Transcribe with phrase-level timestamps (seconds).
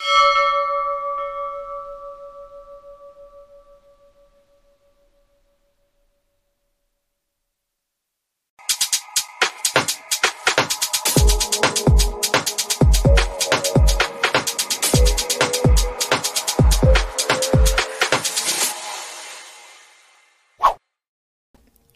[0.00, 0.56] you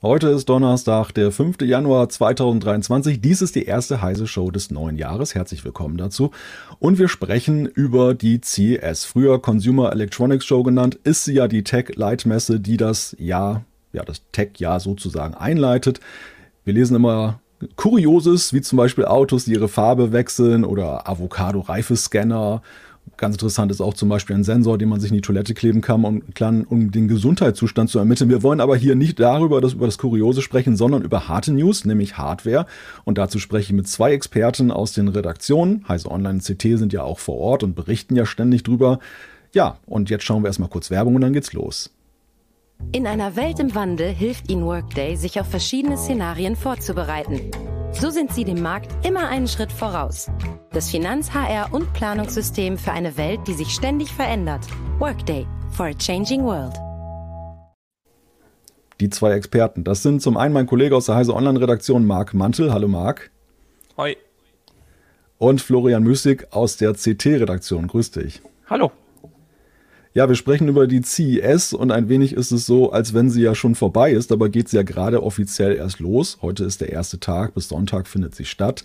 [0.05, 1.63] Heute ist Donnerstag, der 5.
[1.63, 3.23] Januar 2023.
[3.23, 5.35] Dies ist die erste heiße Show des neuen Jahres.
[5.35, 6.31] Herzlich willkommen dazu.
[6.79, 9.07] Und wir sprechen über die CES.
[9.07, 13.65] Früher Consumer Electronics Show genannt, ist sie ja die Tech Light Messe, die das Jahr,
[13.95, 16.01] ja, das Tech-Jahr sozusagen einleitet.
[16.67, 17.41] Wir lesen immer
[17.77, 22.61] Kurioses, wie zum Beispiel Autos, die ihre Farbe wechseln oder Avocado-Reifescanner
[23.17, 25.81] Ganz interessant ist auch zum Beispiel ein Sensor, den man sich in die Toilette kleben
[25.81, 26.23] kann, um,
[26.69, 28.31] um den Gesundheitszustand zu ermitteln.
[28.31, 31.85] Wir wollen aber hier nicht darüber, das, über das Kuriose sprechen, sondern über harte News,
[31.85, 32.67] nämlich Hardware.
[33.05, 35.85] Und dazu spreche ich mit zwei Experten aus den Redaktionen.
[35.89, 38.99] Heise Online und CT sind ja auch vor Ort und berichten ja ständig drüber.
[39.53, 41.91] Ja, und jetzt schauen wir erstmal kurz Werbung und dann geht's los.
[42.93, 47.51] In einer Welt im Wandel hilft Ihnen Workday, sich auf verschiedene Szenarien vorzubereiten.
[48.01, 50.29] So sind Sie dem Markt immer einen Schritt voraus.
[50.73, 54.67] Das Finanz-, HR- und Planungssystem für eine Welt, die sich ständig verändert.
[54.99, 56.75] Workday for a changing world.
[59.01, 59.85] Die zwei Experten.
[59.85, 62.73] Das sind zum einen mein Kollege aus der Heise Online-Redaktion Marc Mantel.
[62.73, 63.31] Hallo Marc.
[63.97, 64.17] Hoi.
[65.39, 67.87] Und Florian Müßig aus der CT-Redaktion.
[67.87, 68.43] Grüß dich.
[68.69, 68.91] Hallo.
[70.17, 73.43] Ja, wir sprechen über die CES und ein wenig ist es so, als wenn sie
[73.43, 76.39] ja schon vorbei ist, aber geht sie ja gerade offiziell erst los.
[76.41, 78.85] Heute ist der erste Tag, bis Sonntag findet sie statt.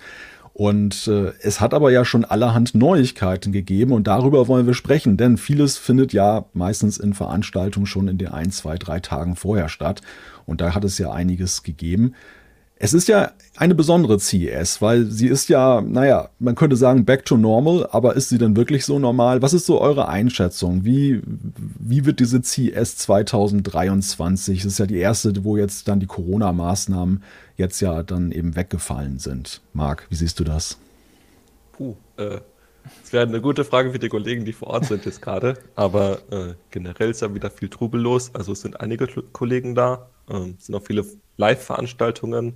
[0.54, 5.18] Und äh, es hat aber ja schon allerhand Neuigkeiten gegeben und darüber wollen wir sprechen,
[5.18, 9.70] denn vieles findet ja meistens in Veranstaltungen schon in den ein, zwei, drei Tagen vorher
[9.70, 10.02] statt.
[10.48, 12.16] Und da hat es ja einiges gegeben.
[12.82, 17.26] Es ist ja eine besondere CES, weil sie ist ja, naja, man könnte sagen back
[17.26, 19.42] to normal, aber ist sie denn wirklich so normal?
[19.42, 20.86] Was ist so eure Einschätzung?
[20.86, 24.64] Wie, wie wird diese CES 2023?
[24.64, 27.22] Das ist ja die erste, wo jetzt dann die Corona-Maßnahmen
[27.58, 29.62] jetzt ja dann eben weggefallen sind.
[29.74, 30.78] Marc, wie siehst du das?
[31.74, 32.40] Puh, äh,
[33.02, 35.58] das wäre eine gute Frage für die Kollegen, die vor Ort sind jetzt gerade.
[35.76, 38.34] Aber äh, generell ist ja wieder viel Trubel los.
[38.34, 42.54] Also es sind einige Kollegen da, äh, sind auch viele Live-Veranstaltungen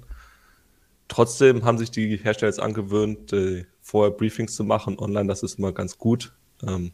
[1.07, 5.27] Trotzdem haben sich die Hersteller jetzt angewöhnt, äh, vorher Briefings zu machen online.
[5.27, 6.33] Das ist immer ganz gut,
[6.65, 6.91] ähm,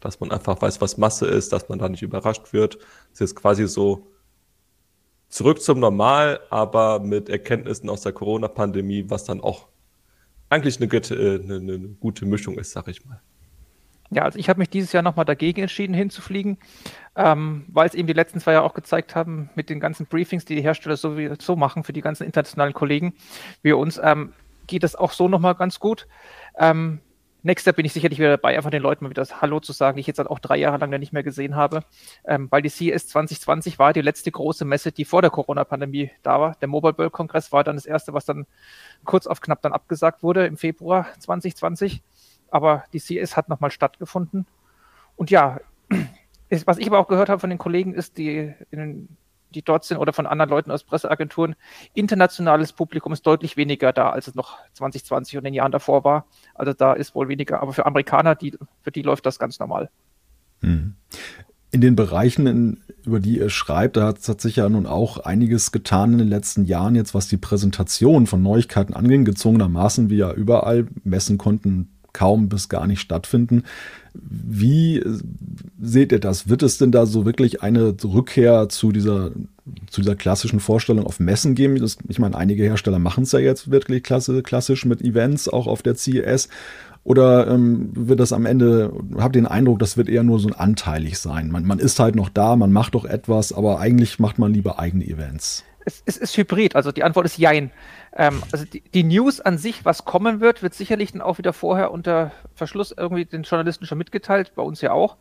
[0.00, 2.78] dass man einfach weiß, was Masse ist, dass man da nicht überrascht wird.
[3.12, 4.06] Es ist quasi so
[5.28, 9.68] zurück zum Normal, aber mit Erkenntnissen aus der Corona-Pandemie, was dann auch
[10.48, 13.20] eigentlich eine, äh, eine, eine gute Mischung ist, sag ich mal.
[14.10, 16.58] Ja, also ich habe mich dieses Jahr nochmal dagegen entschieden, hinzufliegen,
[17.14, 20.44] ähm, weil es eben die letzten zwei Jahre auch gezeigt haben, mit den ganzen Briefings,
[20.44, 23.14] die die Hersteller sowieso machen für die ganzen internationalen Kollegen,
[23.62, 24.32] wie uns, ähm,
[24.66, 26.08] geht das auch so nochmal ganz gut.
[26.58, 27.00] Ähm,
[27.42, 29.96] Nächster bin ich sicherlich wieder dabei, einfach den Leuten mal wieder das Hallo zu sagen,
[29.96, 31.84] die ich jetzt halt auch drei Jahre lang nicht mehr gesehen habe.
[32.24, 36.38] Ähm, weil die CES 2020 war die letzte große Messe, die vor der Corona-Pandemie da
[36.38, 36.56] war.
[36.60, 38.46] Der Mobile World Kongress war dann das erste, was dann
[39.04, 42.02] kurz auf knapp dann abgesagt wurde im Februar 2020
[42.50, 44.46] aber die CS hat nochmal stattgefunden.
[45.16, 45.60] Und ja,
[46.48, 48.54] ist, was ich aber auch gehört habe von den Kollegen, ist, die,
[49.54, 51.54] die dort sind oder von anderen Leuten aus Presseagenturen,
[51.94, 56.26] internationales Publikum ist deutlich weniger da, als es noch 2020 und den Jahren davor war.
[56.54, 57.60] Also da ist wohl weniger.
[57.60, 59.90] Aber für Amerikaner, die, für die läuft das ganz normal.
[60.60, 60.94] Hm.
[61.72, 65.18] In den Bereichen, in, über die ihr schreibt, da hat, hat sich ja nun auch
[65.18, 70.16] einiges getan in den letzten Jahren, jetzt was die Präsentation von Neuigkeiten anging, gezwungenermaßen, wie
[70.16, 73.64] ja überall messen konnten kaum bis gar nicht stattfinden.
[74.14, 75.02] Wie
[75.80, 76.48] seht ihr das?
[76.48, 79.30] Wird es denn da so wirklich eine Rückkehr zu dieser,
[79.88, 81.76] zu dieser klassischen Vorstellung auf Messen geben?
[81.76, 85.82] Das, ich meine, einige Hersteller machen es ja jetzt wirklich klassisch mit Events, auch auf
[85.82, 86.48] der CES.
[87.02, 90.48] Oder ähm, wird das am Ende, habt ihr den Eindruck, das wird eher nur so
[90.48, 91.50] ein anteilig sein?
[91.50, 94.78] Man, man ist halt noch da, man macht doch etwas, aber eigentlich macht man lieber
[94.78, 95.64] eigene Events.
[95.84, 97.70] Es, es ist hybrid, also die Antwort ist Jein.
[98.12, 101.52] Ähm, also die, die, News an sich, was kommen wird, wird sicherlich dann auch wieder
[101.52, 105.16] vorher unter Verschluss irgendwie den Journalisten schon mitgeteilt, bei uns ja auch,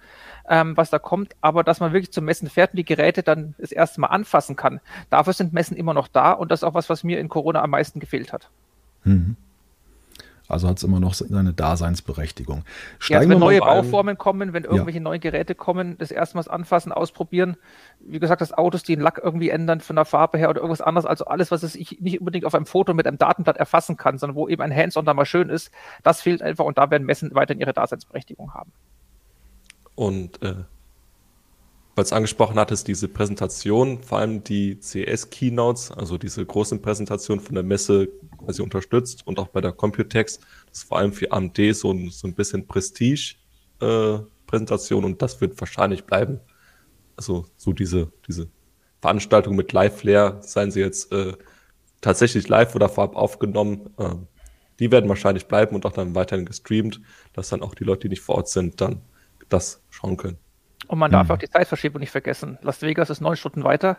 [0.47, 1.35] ähm, was da kommt.
[1.41, 4.55] Aber dass man wirklich zum Messen fährt und die Geräte dann das erste Mal anfassen
[4.55, 4.79] kann,
[5.09, 7.61] dafür sind Messen immer noch da und das ist auch was, was mir in Corona
[7.61, 8.49] am meisten gefehlt hat.
[9.03, 9.35] Mhm.
[10.49, 12.63] Also hat es immer noch seine Daseinsberechtigung.
[12.97, 15.03] Steigen ja, wenn neue Bauformen kommen, wenn irgendwelche ja.
[15.03, 17.55] neuen Geräte kommen, das erstmals anfassen, ausprobieren.
[17.99, 20.81] Wie gesagt, das Autos, die den Lack irgendwie ändern von der Farbe her oder irgendwas
[20.81, 21.05] anderes.
[21.05, 24.35] Also alles, was ich nicht unbedingt auf einem Foto mit einem Datenblatt erfassen kann, sondern
[24.35, 25.69] wo eben ein Hands-on da mal schön ist,
[26.01, 28.71] das fehlt einfach und da werden Messen weiterhin ihre Daseinsberechtigung haben.
[29.93, 30.55] Und äh,
[31.99, 37.55] weil es angesprochen hattest, diese Präsentation, vor allem die CS-Keynotes, also diese großen Präsentationen von
[37.55, 38.07] der Messe
[38.37, 42.09] quasi unterstützt und auch bei der Computex, das ist vor allem für AMD so ein,
[42.09, 46.39] so ein bisschen Prestige-Präsentation äh, und das wird wahrscheinlich bleiben.
[47.17, 48.47] Also so diese, diese
[49.01, 51.33] Veranstaltung mit Live-Flair, seien sie jetzt äh,
[51.99, 54.15] tatsächlich live oder vorab aufgenommen, äh,
[54.79, 57.01] die werden wahrscheinlich bleiben und auch dann weiterhin gestreamt,
[57.33, 59.01] dass dann auch die Leute, die nicht vor Ort sind, dann
[59.49, 60.37] das schauen können.
[60.89, 61.35] Und man darf mhm.
[61.35, 62.57] auch die Zeitverschiebung nicht vergessen.
[62.63, 63.97] Las Vegas ist neun Stunden weiter.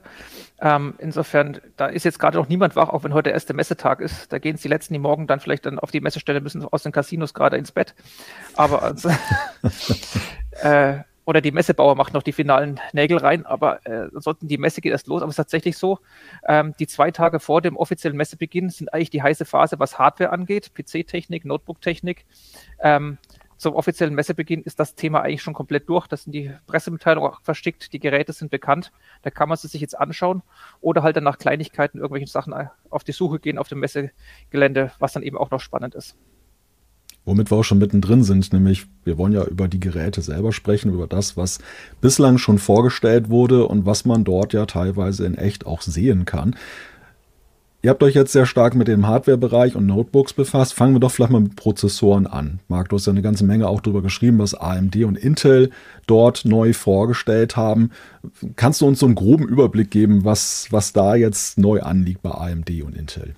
[0.61, 4.01] Ähm, insofern, da ist jetzt gerade noch niemand wach, auch wenn heute der erste Messetag
[4.01, 4.33] ist.
[4.33, 6.83] Da gehen es die Letzten, die morgen dann vielleicht dann auf die Messestelle müssen, aus
[6.83, 7.95] den Casinos gerade ins Bett.
[8.57, 9.09] Aber also,
[10.63, 14.81] äh, oder die Messebauer macht noch die finalen Nägel rein, aber äh, sollten die Messe
[14.81, 15.23] geht erst los.
[15.23, 16.01] Aber es ist tatsächlich so,
[16.49, 20.33] ähm, die zwei Tage vor dem offiziellen Messebeginn sind eigentlich die heiße Phase, was Hardware
[20.33, 22.25] angeht, PC-Technik, Notebook-Technik.
[22.81, 23.19] Ähm,
[23.61, 26.07] zum offiziellen Messebeginn ist das Thema eigentlich schon komplett durch.
[26.07, 28.91] Das sind die Pressemitteilungen auch versteckt, die Geräte sind bekannt.
[29.21, 30.43] Da kann man sie sich jetzt anschauen
[30.81, 32.55] oder halt dann nach Kleinigkeiten irgendwelchen Sachen
[32.89, 36.17] auf die Suche gehen auf dem Messegelände, was dann eben auch noch spannend ist.
[37.27, 40.91] Womit wir auch schon mittendrin sind, nämlich wir wollen ja über die Geräte selber sprechen,
[40.95, 41.59] über das, was
[42.01, 46.57] bislang schon vorgestellt wurde und was man dort ja teilweise in echt auch sehen kann.
[47.83, 50.75] Ihr habt euch jetzt sehr stark mit dem Hardware-Bereich und Notebooks befasst.
[50.75, 52.61] Fangen wir doch vielleicht mal mit Prozessoren an.
[52.69, 55.71] Marc, du hast ja eine ganze Menge auch darüber geschrieben, was AMD und Intel
[56.07, 57.91] dort neu vorgestellt haben.
[58.57, 62.33] Kannst du uns so einen groben Überblick geben, was, was da jetzt neu anliegt bei
[62.33, 63.35] AMD und Intel?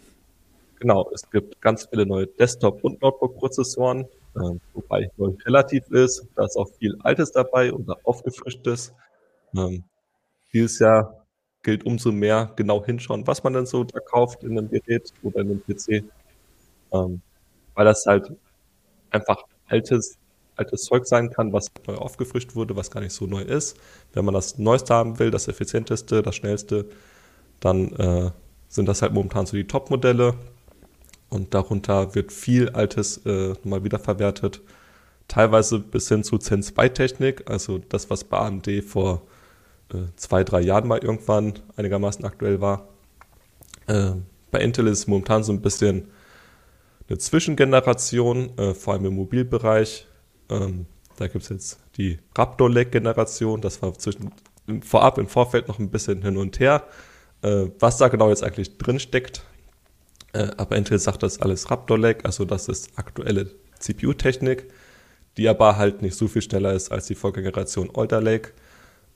[0.80, 6.26] Genau, es gibt ganz viele neue Desktop- und Notebook-Prozessoren, äh, wobei neu relativ ist.
[6.34, 8.92] Da ist auch viel Altes dabei oder aufgefrischtes.
[9.56, 9.84] Ähm,
[10.52, 11.21] dieses Jahr
[11.62, 15.40] gilt umso mehr genau hinschauen, was man denn so da kauft in einem Gerät oder
[15.40, 16.04] in einem PC.
[16.92, 17.22] Ähm,
[17.74, 18.32] weil das halt
[19.10, 20.18] einfach altes,
[20.56, 23.76] altes Zeug sein kann, was neu aufgefrischt wurde, was gar nicht so neu ist.
[24.12, 26.86] Wenn man das Neueste haben will, das effizienteste, das schnellste,
[27.60, 28.30] dann äh,
[28.68, 30.34] sind das halt momentan so die Top-Modelle.
[31.30, 34.60] Und darunter wird viel Altes äh, mal wiederverwertet.
[35.28, 39.22] Teilweise bis hin zu Zen 2 Technik, also das, was bei AMD vor
[40.16, 42.88] zwei, drei Jahren mal irgendwann einigermaßen aktuell war.
[43.86, 44.12] Äh,
[44.50, 46.08] bei Intel ist es momentan so ein bisschen
[47.08, 50.06] eine Zwischengeneration, äh, vor allem im Mobilbereich.
[50.50, 50.86] Ähm,
[51.16, 54.32] da gibt es jetzt die Raptor Lake-Generation, das war zwischen,
[54.82, 56.84] vorab im Vorfeld noch ein bisschen hin und her,
[57.42, 59.42] äh, was da genau jetzt eigentlich drin steckt.
[60.32, 64.72] Äh, aber Intel sagt das alles Raptor Lake, also das ist aktuelle CPU-Technik,
[65.36, 68.52] die aber halt nicht so viel schneller ist als die Vorgängeration Alder Lake.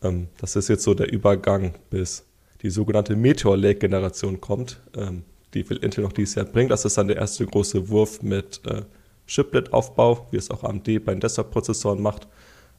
[0.02, 2.24] Ähm, das ist jetzt so der Übergang, bis
[2.62, 4.80] die sogenannte Meteor Lake Generation kommt.
[4.96, 6.68] Ähm, die will Intel noch dieses Jahr bringen.
[6.68, 8.82] Das ist dann der erste große Wurf mit äh,
[9.26, 12.28] Chiplet-Aufbau, wie es auch AMD bei den Desktop-Prozessoren macht.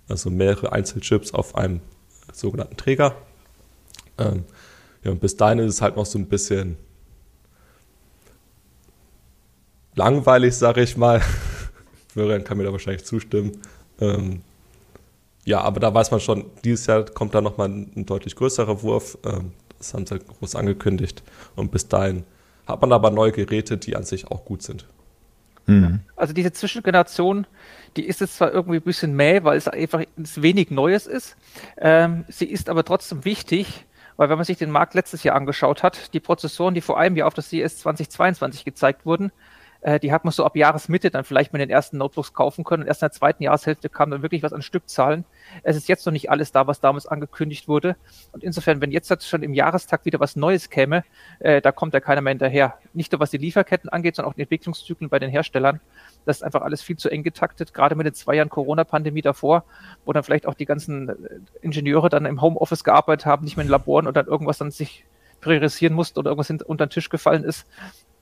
[0.08, 1.81] Also mehrere Einzelchips auf einem
[2.31, 3.16] sogenannten Träger.
[4.18, 4.46] Ähm,
[5.04, 6.78] ja, und bis dahin ist es halt noch so ein bisschen
[9.96, 11.22] langweilig, sage ich mal.
[12.10, 13.62] Florian kann mir da wahrscheinlich zustimmen.
[14.00, 14.42] Ähm,
[15.47, 18.81] ja, aber da weiß man schon, dieses Jahr kommt da nochmal ein, ein deutlich größerer
[18.81, 19.18] Wurf.
[19.25, 21.23] Ähm, das haben sie groß angekündigt.
[21.56, 22.25] Und bis dahin
[22.66, 24.85] hat man aber neue Geräte, die an sich auch gut sind.
[25.66, 26.01] Mhm.
[26.18, 27.47] Also diese Zwischengeneration,
[27.95, 31.37] die ist jetzt zwar irgendwie ein bisschen mäh, weil es einfach wenig Neues ist.
[31.77, 33.85] Ähm, sie ist aber trotzdem wichtig,
[34.18, 37.16] weil wenn man sich den Markt letztes Jahr angeschaut hat, die Prozessoren, die vor einem
[37.16, 39.31] Jahr auf das CS 2022 gezeigt wurden,
[39.81, 42.84] äh, die hat man so ab Jahresmitte dann vielleicht mit den ersten Notebooks kaufen können.
[42.84, 45.26] Und erst in der zweiten Jahreshälfte kam dann wirklich was an Stückzahlen.
[45.64, 47.96] Es ist jetzt noch nicht alles da, was damals angekündigt wurde.
[48.31, 51.04] Und insofern, wenn jetzt schon im Jahrestag wieder was Neues käme,
[51.40, 52.78] äh, da kommt ja keiner mehr hinterher.
[52.94, 55.80] Nicht nur was die Lieferketten angeht, sondern auch die Entwicklungszyklen bei den Herstellern.
[56.26, 59.64] Das ist einfach alles viel zu eng getaktet, gerade mit den zwei Jahren Corona-Pandemie davor,
[60.06, 61.14] wo dann vielleicht auch die ganzen äh,
[61.62, 65.06] Ingenieure dann im Homeoffice gearbeitet haben, nicht mehr in Laboren und dann irgendwas dann sich
[65.40, 67.68] priorisieren mussten oder irgendwas unter den Tisch gefallen ist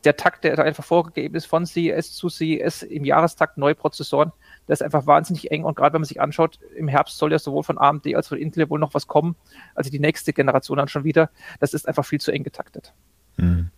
[0.06, 4.32] der Takt, der da einfach vorgegeben ist von CES zu CES im Jahrestakt neue Prozessoren,
[4.68, 7.40] das ist einfach wahnsinnig eng und gerade wenn man sich anschaut, im Herbst soll ja
[7.40, 9.36] sowohl von AMD als von Intel wohl noch was kommen,
[9.74, 12.94] also die nächste Generation dann schon wieder, das ist einfach viel zu eng getaktet.
[13.38, 13.70] Mhm.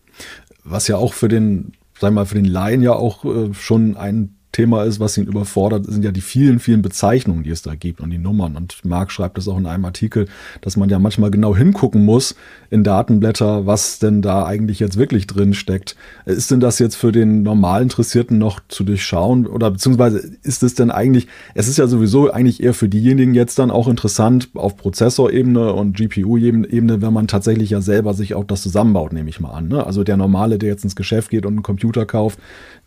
[0.64, 4.37] Was ja auch für den, sag mal, für den Laien ja auch äh, schon ein
[4.58, 8.02] Hauptthema ist, was ihn überfordert, sind ja die vielen, vielen Bezeichnungen, die es da gibt
[8.02, 8.56] und die Nummern.
[8.56, 10.28] Und Marc schreibt das auch in einem Artikel,
[10.62, 12.36] dass man ja manchmal genau hingucken muss
[12.72, 15.96] in Datenblätter, was denn da eigentlich jetzt wirklich drin steckt.
[16.26, 19.46] Ist denn das jetzt für den normal Interessierten noch zu durchschauen?
[19.46, 23.60] Oder beziehungsweise ist es denn eigentlich, es ist ja sowieso eigentlich eher für diejenigen jetzt
[23.60, 28.64] dann auch interessant auf Prozessorebene und GPU-Ebene, wenn man tatsächlich ja selber sich auch das
[28.64, 29.68] zusammenbaut, nehme ich mal an.
[29.68, 29.86] Ne?
[29.86, 32.40] Also der Normale, der jetzt ins Geschäft geht und einen Computer kauft,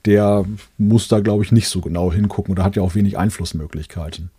[0.07, 0.45] der
[0.79, 4.31] muss da, glaube ich, nicht so genau hingucken oder hat ja auch wenig Einflussmöglichkeiten.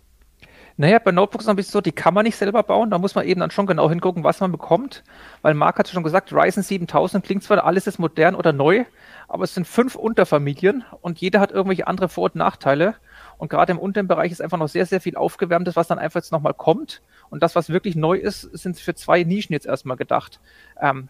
[0.78, 2.90] Naja, bei Notebooks ist ein bisschen so, die kann man nicht selber bauen.
[2.90, 5.04] Da muss man eben dann schon genau hingucken, was man bekommt.
[5.42, 8.84] Weil Marc hat schon gesagt, Ryzen 7000 klingt zwar alles ist modern oder neu,
[9.28, 12.94] aber es sind fünf Unterfamilien und jeder hat irgendwelche andere Vor- und Nachteile.
[13.36, 16.20] Und gerade im unteren Bereich ist einfach noch sehr, sehr viel Aufgewärmtes, was dann einfach
[16.20, 17.02] jetzt nochmal kommt.
[17.28, 20.40] Und das, was wirklich neu ist, sind für zwei Nischen jetzt erstmal gedacht.
[20.80, 21.08] Ähm,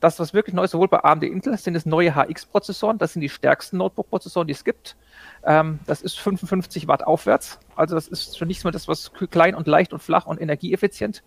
[0.00, 2.98] das, was wirklich neu ist, sowohl bei AMD Intel, sind es neue HX-Prozessoren.
[2.98, 4.96] Das sind die stärksten Notebook-Prozessoren, die es gibt.
[5.44, 7.58] Ähm, das ist 55 Watt aufwärts.
[7.76, 11.22] Also das ist schon nicht mehr das, was klein und leicht und flach und energieeffizient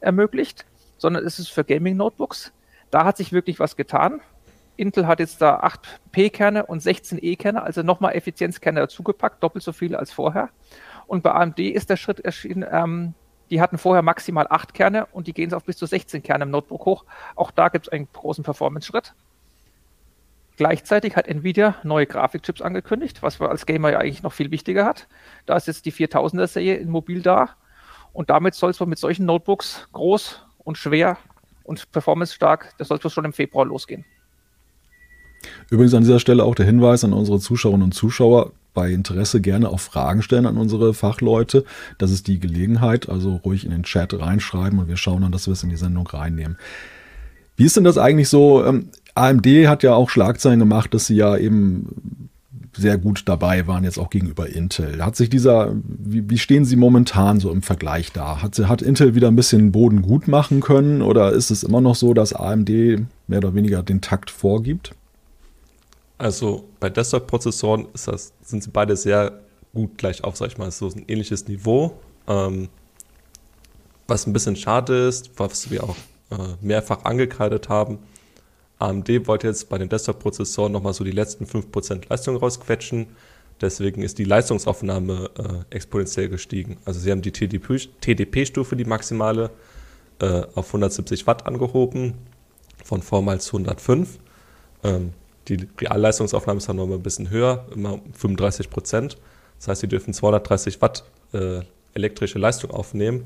[0.00, 0.66] ermöglicht,
[0.98, 2.52] sondern es ist für Gaming-Notebooks.
[2.90, 4.20] Da hat sich wirklich was getan.
[4.76, 9.72] Intel hat jetzt da 8 P-Kerne und 16 E-Kerne, also nochmal Effizienzkerne dazugepackt, doppelt so
[9.72, 10.50] viele als vorher.
[11.06, 13.14] Und bei AMD ist der Schritt erschienen, ähm,
[13.50, 16.50] die hatten vorher maximal 8 Kerne und die gehen auf bis zu 16 Kerne im
[16.50, 17.04] Notebook hoch.
[17.34, 19.14] Auch da gibt es einen großen Performance-Schritt.
[20.56, 24.84] Gleichzeitig hat Nvidia neue Grafikchips angekündigt, was man als Gamer ja eigentlich noch viel wichtiger
[24.84, 25.06] hat.
[25.46, 27.50] Da ist jetzt die 4000er-Serie in Mobil da.
[28.12, 31.16] Und damit soll es mit solchen Notebooks groß und schwer
[31.62, 34.04] und performance-stark, das soll es schon im Februar losgehen.
[35.70, 39.70] Übrigens an dieser Stelle auch der Hinweis an unsere Zuschauerinnen und Zuschauer, bei Interesse gerne
[39.70, 41.64] auch Fragen stellen an unsere Fachleute.
[41.98, 45.48] Das ist die Gelegenheit, also ruhig in den Chat reinschreiben und wir schauen dann, dass
[45.48, 46.56] wir es in die Sendung reinnehmen.
[47.56, 48.64] Wie ist denn das eigentlich so?
[48.64, 52.30] Ähm, AMD hat ja auch Schlagzeilen gemacht, dass sie ja eben
[52.76, 55.04] sehr gut dabei waren, jetzt auch gegenüber Intel.
[55.04, 58.42] Hat sich dieser, wie, stehen Sie momentan so im Vergleich da?
[58.42, 61.96] Hat, hat Intel wieder ein bisschen Boden gut machen können oder ist es immer noch
[61.96, 64.94] so, dass AMD mehr oder weniger den Takt vorgibt?
[66.18, 69.40] Also bei Desktop-Prozessoren sind sie beide sehr
[69.72, 71.98] gut gleich auf, sag ich mal, so ein ähnliches Niveau.
[72.26, 72.68] Ähm,
[74.08, 75.96] was ein bisschen schade ist, was wir auch
[76.30, 77.98] äh, mehrfach angekreidet haben.
[78.78, 83.06] AMD wollte jetzt bei den Desktop-Prozessoren nochmal so die letzten 5% Leistung rausquetschen.
[83.60, 86.78] Deswegen ist die Leistungsaufnahme äh, exponentiell gestiegen.
[86.84, 89.50] Also sie haben die TDP-Stufe, die maximale,
[90.20, 92.14] äh, auf 170 Watt angehoben,
[92.84, 94.18] von vormals 105.
[94.84, 95.12] Ähm,
[95.48, 99.16] die Realleistungsaufnahme ist dann noch mal ein bisschen höher, immer 35 Prozent.
[99.58, 101.60] Das heißt, sie dürfen 230 Watt äh,
[101.94, 103.24] elektrische Leistung aufnehmen.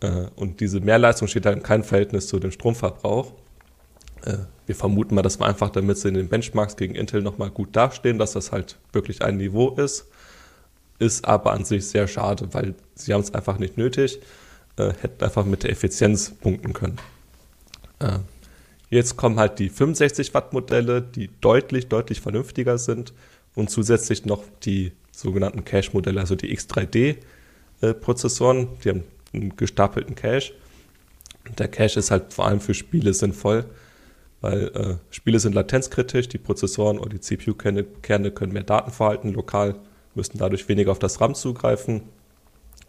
[0.00, 3.32] Äh, und diese Mehrleistung steht dann in keinem Verhältnis zu dem Stromverbrauch.
[4.24, 7.50] Äh, wir vermuten mal, dass wir einfach, damit sie in den Benchmarks gegen Intel nochmal
[7.50, 10.06] gut dastehen, dass das halt wirklich ein Niveau ist.
[10.98, 14.20] Ist aber an sich sehr schade, weil sie haben es einfach nicht nötig,
[14.76, 16.98] äh, hätten einfach mit der Effizienz punkten können.
[18.92, 23.14] Jetzt kommen halt die 65 Watt Modelle, die deutlich, deutlich vernünftiger sind
[23.54, 30.52] und zusätzlich noch die sogenannten Cache-Modelle, also die X3D-Prozessoren, die haben einen gestapelten Cache.
[31.56, 33.64] Der Cache ist halt vor allem für Spiele sinnvoll,
[34.42, 39.76] weil äh, Spiele sind latenzkritisch, die Prozessoren oder die CPU-Kerne können mehr Daten verhalten lokal,
[40.14, 42.02] müssen dadurch weniger auf das RAM zugreifen.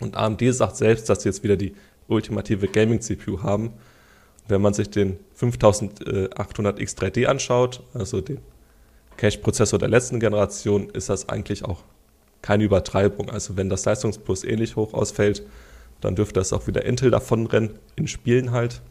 [0.01, 1.75] Und AMD sagt selbst, dass sie jetzt wieder die
[2.09, 3.71] ultimative Gaming-CPU haben
[4.47, 8.39] wenn man sich den 5800 X3D anschaut, also den
[9.17, 11.83] Cache-Prozessor der letzten Generation, ist das eigentlich auch
[12.41, 13.29] keine Übertreibung.
[13.29, 15.43] Also wenn das Leistungsplus ähnlich hoch ausfällt,
[16.01, 18.81] dann dürfte das auch wieder Intel davonrennen, in Spielen halt.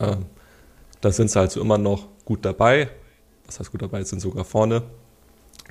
[0.00, 0.26] Ähm,
[1.00, 2.90] da sind sie also immer noch gut dabei.
[3.46, 4.02] Was heißt gut dabei?
[4.02, 4.82] Sind sogar vorne.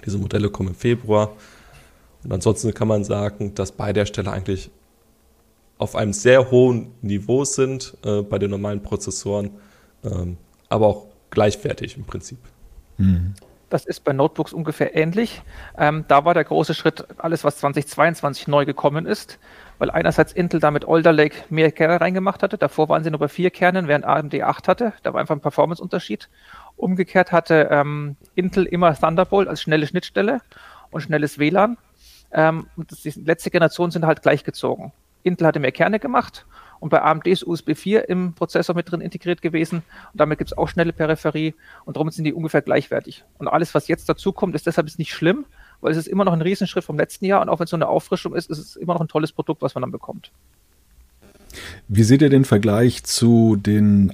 [0.06, 1.34] Diese Modelle kommen im Februar.
[2.24, 4.72] Und ansonsten kann man sagen, dass beide Hersteller eigentlich
[5.78, 9.52] auf einem sehr hohen Niveau sind äh, bei den normalen Prozessoren,
[10.04, 10.38] ähm,
[10.70, 12.40] aber auch gleichwertig im Prinzip.
[12.98, 13.34] Mhm.
[13.70, 15.42] Das ist bei Notebooks ungefähr ähnlich.
[15.78, 19.40] Ähm, da war der große Schritt alles, was 2022 neu gekommen ist,
[19.80, 22.58] weil einerseits Intel damit Alder Lake mehr Kerne reingemacht hatte.
[22.58, 24.94] Davor waren sie nur bei vier Kernen, während AMD 8 hatte.
[25.02, 26.30] Da war einfach ein Performance-Unterschied.
[26.78, 30.42] Umgekehrt hatte ähm, Intel immer Thunderbolt als schnelle Schnittstelle
[30.92, 31.78] und schnelles WLAN.
[32.32, 34.92] Ähm, und die letzte Generation sind halt gleichgezogen.
[35.26, 36.46] Intel hatte mehr Kerne gemacht
[36.80, 39.78] und bei AMD ist USB 4 im Prozessor mit drin integriert gewesen
[40.12, 41.54] und damit gibt es auch schnelle Peripherie
[41.86, 43.24] und darum sind die ungefähr gleichwertig.
[43.38, 45.46] Und alles, was jetzt dazu kommt, ist deshalb nicht schlimm,
[45.82, 47.78] weil es ist immer noch ein Riesenschritt vom letzten Jahr und auch wenn es so
[47.78, 50.32] eine Auffrischung ist, ist es immer noch ein tolles Produkt, was man dann bekommt.
[51.88, 54.14] Wie seht ihr den Vergleich zu den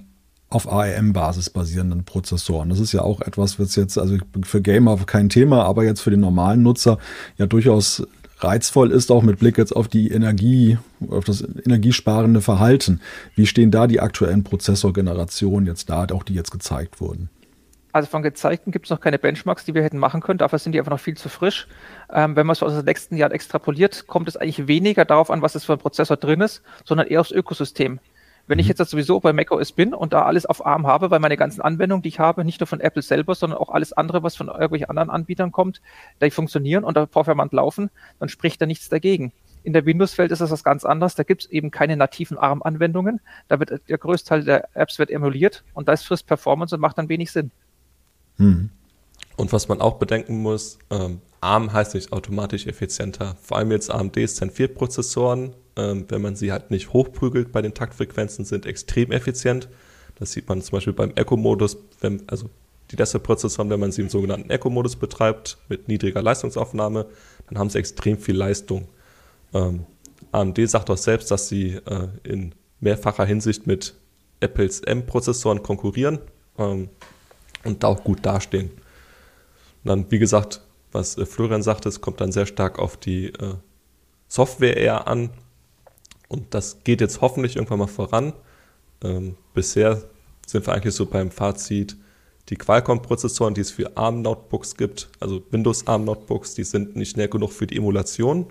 [0.52, 2.68] auf ARM-Basis basierenden Prozessoren.
[2.70, 6.12] Das ist ja auch etwas, was jetzt, also für Gamer kein Thema, aber jetzt für
[6.12, 6.98] den normalen Nutzer
[7.38, 8.06] ja durchaus
[8.44, 10.78] reizvoll ist, auch mit Blick jetzt auf die Energie,
[11.10, 13.02] auf das energiesparende Verhalten.
[13.36, 17.30] Wie stehen da die aktuellen Prozessorgenerationen jetzt da, auch die jetzt gezeigt wurden?
[17.94, 20.40] Also von gezeigten gibt es noch keine Benchmarks, die wir hätten machen können.
[20.40, 21.68] Dafür sind die einfach noch viel zu frisch.
[22.12, 25.42] Ähm, wenn man es aus den nächsten Jahren extrapoliert, kommt es eigentlich weniger darauf an,
[25.42, 28.00] was es für ein Prozessor drin ist, sondern eher aufs Ökosystem.
[28.48, 28.76] Wenn ich mhm.
[28.78, 32.02] jetzt sowieso bei macOS bin und da alles auf ARM habe, weil meine ganzen Anwendungen,
[32.02, 34.90] die ich habe, nicht nur von Apple selber, sondern auch alles andere, was von irgendwelchen
[34.90, 35.82] anderen Anbietern kommt,
[36.22, 39.32] die funktionieren und da performant laufen, dann spricht da nichts dagegen.
[39.64, 41.16] In der Windows-Welt ist das was ganz anderes.
[41.16, 43.22] Da gibt es eben keine nativen ARM-Anwendungen.
[43.48, 46.82] Da wird der größte Teil der Apps wird emuliert und da ist frisst Performance und
[46.82, 47.52] macht dann wenig Sinn.
[48.38, 48.70] Hm.
[49.38, 53.36] Und was man auch bedenken muss, ähm, ARM heißt nicht automatisch effizienter.
[53.42, 57.62] Vor allem jetzt AMD Zen 4 Prozessoren ähm, wenn man sie halt nicht hochprügelt bei
[57.62, 59.70] den Taktfrequenzen, sind extrem effizient.
[60.16, 61.78] Das sieht man zum Beispiel beim Echo-Modus,
[62.28, 62.50] also
[62.92, 67.06] die Desktop-Prozessoren, wenn man sie im sogenannten Echo-Modus betreibt, mit niedriger Leistungsaufnahme,
[67.48, 68.88] dann haben sie extrem viel Leistung.
[69.54, 69.86] Ähm,
[70.32, 73.96] AMD sagt auch selbst, dass sie äh, in mehrfacher Hinsicht mit
[74.40, 76.20] Apples M-Prozessoren konkurrieren
[76.58, 76.90] ähm,
[77.64, 78.72] und da auch gut dastehen.
[79.84, 80.62] Und dann, wie gesagt,
[80.92, 83.56] was äh, Florian sagte, es kommt dann sehr stark auf die äh,
[84.28, 85.30] Software eher an.
[86.32, 88.32] Und das geht jetzt hoffentlich irgendwann mal voran.
[89.04, 90.02] Ähm, bisher
[90.48, 91.98] sind wir eigentlich so beim Fazit,
[92.48, 97.68] die Qualcomm-Prozessoren, die es für ARM-Notebooks gibt, also Windows-ARM-Notebooks, die sind nicht schnell genug für
[97.68, 98.46] die Emulation.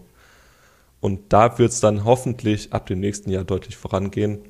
[1.00, 4.40] Und da wird es dann hoffentlich ab dem nächsten Jahr deutlich vorangehen,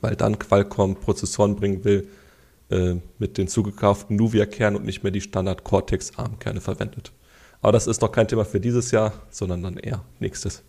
[0.00, 2.08] weil dann Qualcomm Prozessoren bringen will
[2.70, 7.12] äh, mit den zugekauften Nuvia-Kernen und nicht mehr die Standard Cortex-ARM-Kerne verwendet.
[7.60, 10.62] Aber das ist noch kein Thema für dieses Jahr, sondern dann eher nächstes.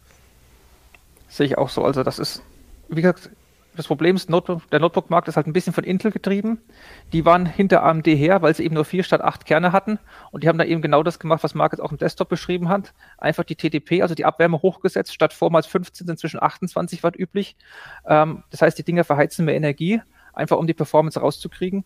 [1.28, 1.84] Sehe ich auch so.
[1.84, 2.42] Also das ist,
[2.90, 3.30] wie gesagt,
[3.78, 6.60] das Problem ist, der Notebook-Markt ist halt ein bisschen von Intel getrieben.
[7.14, 10.00] Die waren hinter AMD her, weil sie eben nur vier statt acht Kerne hatten.
[10.32, 12.70] Und die haben da eben genau das gemacht, was Mark jetzt auch im Desktop beschrieben
[12.70, 12.94] hat.
[13.20, 15.14] Einfach die TDP, also die Abwärme hochgesetzt.
[15.14, 17.56] Statt vormals 15 sind zwischen 28 Watt üblich.
[18.08, 20.02] Ähm, das heißt, die Dinger verheizen mehr Energie,
[20.38, 21.84] einfach um die Performance rauszukriegen.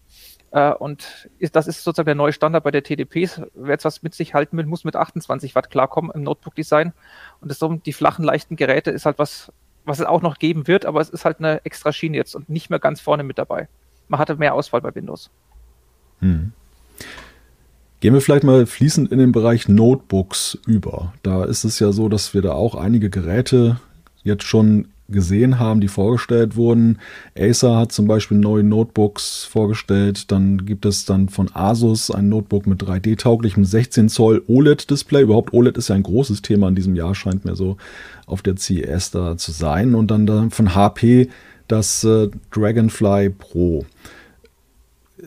[0.52, 3.42] Äh, und ist, das ist sozusagen der neue Standard bei der TDPs.
[3.54, 6.94] Wer jetzt was mit sich halten will, muss mit 28 Watt klarkommen im Notebook-Design.
[7.40, 9.52] Und das die flachen, leichten Geräte ist halt was,
[9.86, 12.50] was es auch noch geben wird, aber es ist halt eine extra Schiene jetzt und
[12.50, 13.68] nicht mehr ganz vorne mit dabei.
[14.08, 15.32] Man hatte mehr Auswahl bei Windows.
[16.20, 16.52] Hm.
[18.02, 21.14] Gehen wir vielleicht mal fließend in den Bereich Notebooks über.
[21.24, 23.80] Da ist es ja so, dass wir da auch einige Geräte
[24.24, 27.00] jetzt schon gesehen haben, die vorgestellt wurden.
[27.38, 30.32] Acer hat zum Beispiel neue Notebooks vorgestellt.
[30.32, 35.24] Dann gibt es dann von Asus ein Notebook mit 3D-tauglichem 16 Zoll OLED-Display.
[35.24, 37.78] Überhaupt OLED ist ja ein großes Thema in diesem Jahr, scheint mir so
[38.26, 39.96] auf der CES da zu sein.
[39.96, 41.30] Und dann, von HP
[41.68, 43.86] das äh, Dragonfly Pro.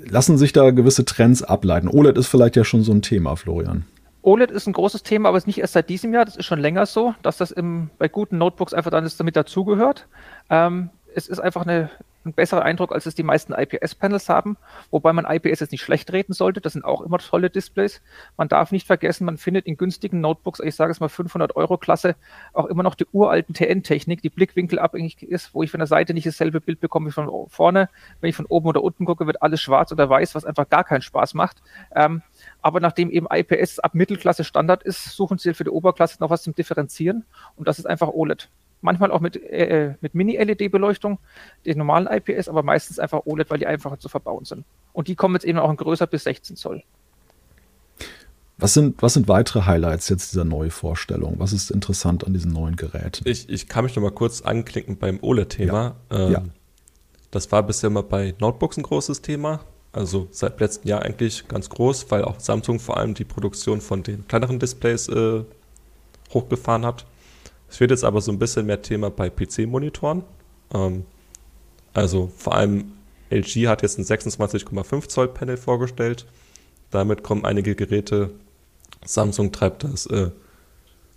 [0.09, 1.89] Lassen sich da gewisse Trends ableiten?
[1.89, 3.85] OLED ist vielleicht ja schon so ein Thema, Florian.
[4.25, 6.47] OLED ist ein großes Thema, aber es ist nicht erst seit diesem Jahr, das ist
[6.47, 10.07] schon länger so, dass das im, bei guten Notebooks einfach dann damit dazugehört.
[10.49, 11.91] Ähm, es ist einfach eine,
[12.25, 14.57] ein besserer Eindruck, als es die meisten IPS-Panels haben,
[14.91, 16.61] wobei man IPS jetzt nicht schlecht reden sollte.
[16.61, 18.01] Das sind auch immer tolle Displays.
[18.37, 21.79] Man darf nicht vergessen, man findet in günstigen Notebooks, ich sage es mal 500 Euro
[21.79, 22.17] Klasse,
[22.53, 26.27] auch immer noch die uralten TN-Technik, die blickwinkelabhängig ist, wo ich von der Seite nicht
[26.27, 27.89] dasselbe Bild bekomme wie von vorne.
[28.21, 30.85] Wenn ich von oben oder unten gucke, wird alles schwarz oder weiß, was einfach gar
[30.85, 31.63] keinen Spaß macht.
[31.95, 32.23] Ähm,
[32.63, 36.43] aber nachdem eben IPS ab Mittelklasse Standard ist, suchen sie für die Oberklasse noch was
[36.43, 37.25] zum Differenzieren.
[37.57, 38.49] Und das ist einfach OLED.
[38.85, 41.19] Manchmal auch mit, äh, mit Mini-LED-Beleuchtung,
[41.65, 44.67] den normalen IPS, aber meistens einfach OLED, weil die einfacher zu verbauen sind.
[44.93, 46.83] Und die kommen jetzt eben auch in größer bis 16 Zoll.
[48.59, 51.37] Was sind, was sind weitere Highlights jetzt dieser neuen Vorstellung?
[51.39, 53.27] Was ist interessant an diesen neuen Geräten?
[53.27, 55.97] Ich, ich kann mich noch mal kurz anklicken beim OLED-Thema.
[56.13, 56.19] Ja.
[56.19, 56.43] Ähm, ja.
[57.31, 59.61] Das war bisher immer bei Notebooks ein großes Thema.
[59.93, 64.03] Also seit letztem Jahr eigentlich ganz groß, weil auch Samsung vor allem die Produktion von
[64.03, 65.43] den kleineren Displays äh,
[66.35, 67.07] hochgefahren hat.
[67.75, 70.23] Es wird jetzt aber so ein bisschen mehr Thema bei PC-Monitoren.
[70.73, 71.07] Ähm,
[71.93, 72.93] also vor allem
[73.31, 76.25] LG hat jetzt ein 26,5 Zoll Panel vorgestellt.
[76.93, 78.31] Damit kommen einige Geräte.
[79.05, 80.31] Samsung treibt das, äh,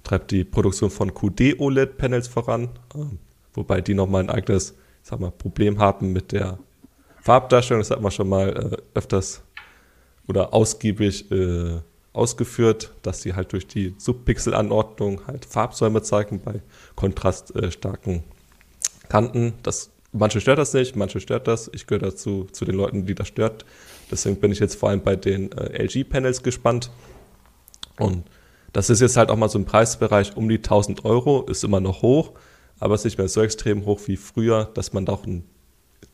[0.03, 3.05] treibt die Produktion von QD OLED Panels voran, äh,
[3.53, 6.57] wobei die nochmal ein eigenes, sag mal, Problem haben mit der
[7.21, 9.43] Farbdarstellung, das hat man schon mal äh, öfters
[10.27, 11.81] oder ausgiebig äh,
[12.17, 16.61] ausgeführt, dass sie halt durch die Subpixel-Anordnung halt Farbsäume zeigen bei
[16.95, 18.23] kontraststarken
[19.09, 19.53] Kanten.
[19.63, 21.69] Das, manche stört das nicht, manche stört das.
[21.73, 23.65] Ich gehöre dazu zu den Leuten, die das stört.
[24.11, 26.91] Deswegen bin ich jetzt vor allem bei den äh, LG-Panels gespannt.
[27.99, 28.23] Und
[28.73, 31.79] das ist jetzt halt auch mal so ein Preisbereich um die 1000 Euro, ist immer
[31.79, 32.33] noch hoch,
[32.79, 35.43] aber es ist nicht mehr so extrem hoch wie früher, dass man da auch ein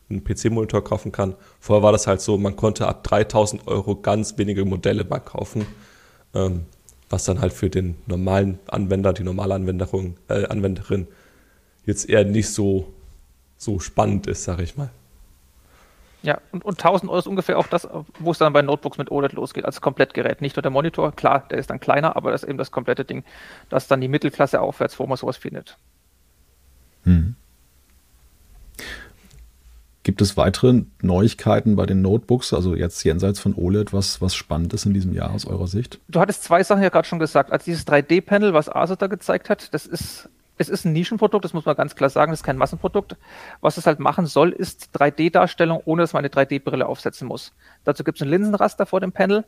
[0.10, 1.36] einen PC-Monitor kaufen kann.
[1.60, 5.66] Vorher war das halt so, man konnte ab 3000 Euro ganz wenige Modelle mal kaufen,
[6.34, 6.66] ähm,
[7.10, 11.08] was dann halt für den normalen Anwender, die normale Anwenderin, äh, Anwenderin
[11.86, 12.92] jetzt eher nicht so,
[13.58, 14.90] so spannend ist, sage ich mal.
[16.24, 19.12] Ja, und, und 1000 Euro ist ungefähr auch das, wo es dann bei Notebooks mit
[19.12, 20.42] OLED losgeht, als Komplettgerät.
[20.42, 23.04] Nicht nur der Monitor, klar, der ist dann kleiner, aber das ist eben das komplette
[23.04, 23.26] Ding,
[23.70, 25.78] das dann die Mittelklasse aufwärts, wo man sowas findet.
[27.04, 27.36] Hm.
[30.04, 34.74] Gibt es weitere Neuigkeiten bei den Notebooks, also jetzt jenseits von OLED, was, was spannend
[34.74, 36.00] ist in diesem Jahr aus eurer Sicht?
[36.10, 37.52] Du hattest zwei Sachen ja gerade schon gesagt.
[37.52, 41.54] Also dieses 3D-Panel, was Asus da gezeigt hat, das ist es ist ein Nischenprodukt, das
[41.54, 43.18] muss man ganz klar sagen, das ist kein Massenprodukt.
[43.62, 47.54] Was es halt machen soll, ist 3D-Darstellung, ohne dass man eine 3D-Brille aufsetzen muss.
[47.84, 49.46] Dazu gibt es ein Linsenraster vor dem Panel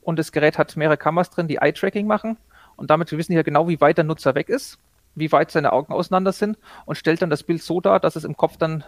[0.00, 2.38] und das Gerät hat mehrere Kameras drin, die Eye-Tracking machen
[2.76, 4.78] und damit wissen die ja genau, wie weit der Nutzer weg ist,
[5.14, 6.56] wie weit seine Augen auseinander sind
[6.86, 8.84] und stellt dann das Bild so dar, dass es im Kopf dann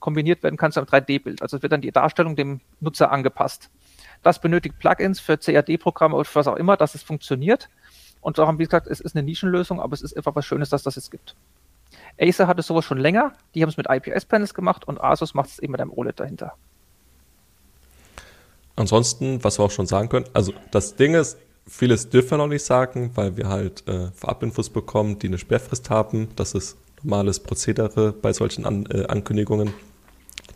[0.00, 1.42] kombiniert werden kann zu einem 3D-Bild.
[1.42, 3.70] Also wird dann die Darstellung dem Nutzer angepasst.
[4.22, 7.68] Das benötigt Plugins für CAD-Programme oder was auch immer, dass es funktioniert.
[8.20, 10.82] Und darum, wie gesagt, es ist eine Nischenlösung, aber es ist einfach was Schönes, dass
[10.82, 11.36] das jetzt gibt.
[12.20, 15.58] Acer hatte sowas schon länger, die haben es mit IPS-Panels gemacht und Asus macht es
[15.58, 16.54] eben mit einem OLED dahinter.
[18.76, 22.46] Ansonsten, was wir auch schon sagen können, also das Ding ist, vieles dürfen wir noch
[22.46, 26.28] nicht sagen, weil wir halt äh, Vorabinfos bekommen, die eine Sperrfrist haben.
[26.36, 29.72] Das ist normales Prozedere bei solchen An äh, Ankündigungen,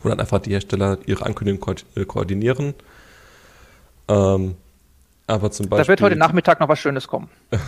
[0.02, 2.74] wo dann einfach die Hersteller ihre Ankündigungen ko äh, koordinieren.
[4.08, 4.56] Ähm,
[5.26, 5.84] aber zum Beispiel.
[5.84, 7.28] Da wird heute Nachmittag noch was Schönes kommen.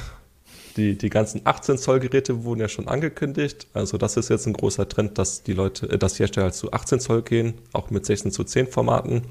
[0.77, 3.67] Die, die ganzen 18 Zoll Geräte wurden ja schon angekündigt.
[3.73, 6.71] Also das ist jetzt ein großer Trend, dass die Leute, äh, dass die Hersteller zu
[6.71, 9.23] 18 Zoll gehen, auch mit 16 zu 10 Formaten.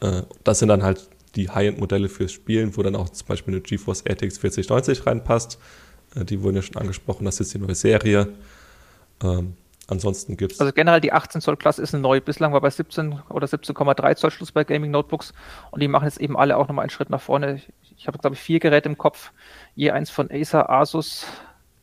[0.00, 3.60] Äh, das sind dann halt die High-End-Modelle fürs Spielen, wo dann auch zum Beispiel eine
[3.60, 5.58] GeForce RTX 4090 reinpasst.
[6.16, 8.28] Äh, die wurden ja schon angesprochen, das ist die neue Serie.
[9.22, 9.54] Ähm,
[9.92, 10.60] Ansonsten gibt es.
[10.60, 12.22] Also generell die 18 Zoll Klasse ist neue.
[12.22, 15.34] Bislang war bei 17 oder 17,3 Zoll Schluss bei Gaming Notebooks
[15.70, 17.56] und die machen jetzt eben alle auch nochmal einen Schritt nach vorne.
[17.56, 19.32] Ich, ich habe, glaube ich, vier Geräte im Kopf,
[19.74, 21.26] je eins von Acer, Asus,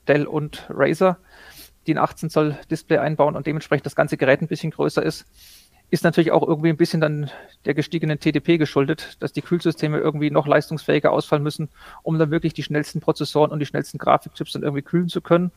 [0.07, 1.17] Dell und Razer,
[1.85, 5.25] die ein 18 Zoll Display einbauen und dementsprechend das ganze Gerät ein bisschen größer ist.
[5.91, 7.31] Ist natürlich auch irgendwie ein bisschen dann
[7.65, 11.69] der gestiegenen TDP geschuldet, dass die Kühlsysteme irgendwie noch leistungsfähiger ausfallen müssen,
[12.03, 15.51] um dann wirklich die schnellsten Prozessoren und die schnellsten Grafikchips dann irgendwie kühlen zu können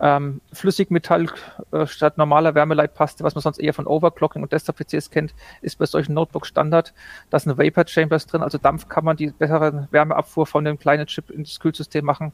[0.00, 1.26] ähm, Flüssigmetall
[1.72, 5.86] äh, statt normaler Wärmeleitpaste, was man sonst eher von Overclocking und Desktop-PCs kennt, ist bei
[5.86, 6.92] solchen Notebooks Standard.
[7.30, 11.60] Da sind Vapor Chambers drin, also Dampfkammern, die bessere Wärmeabfuhr von dem kleinen Chip ins
[11.60, 12.32] Kühlsystem machen.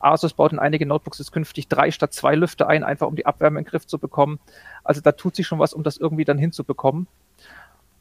[0.00, 3.26] Asus baut in einige Notebooks jetzt künftig drei statt zwei Lüfter ein, einfach um die
[3.26, 4.40] Abwärme in den Griff zu bekommen.
[4.82, 7.06] Also da tut sich schon was, um das irgendwie dann hinzubekommen.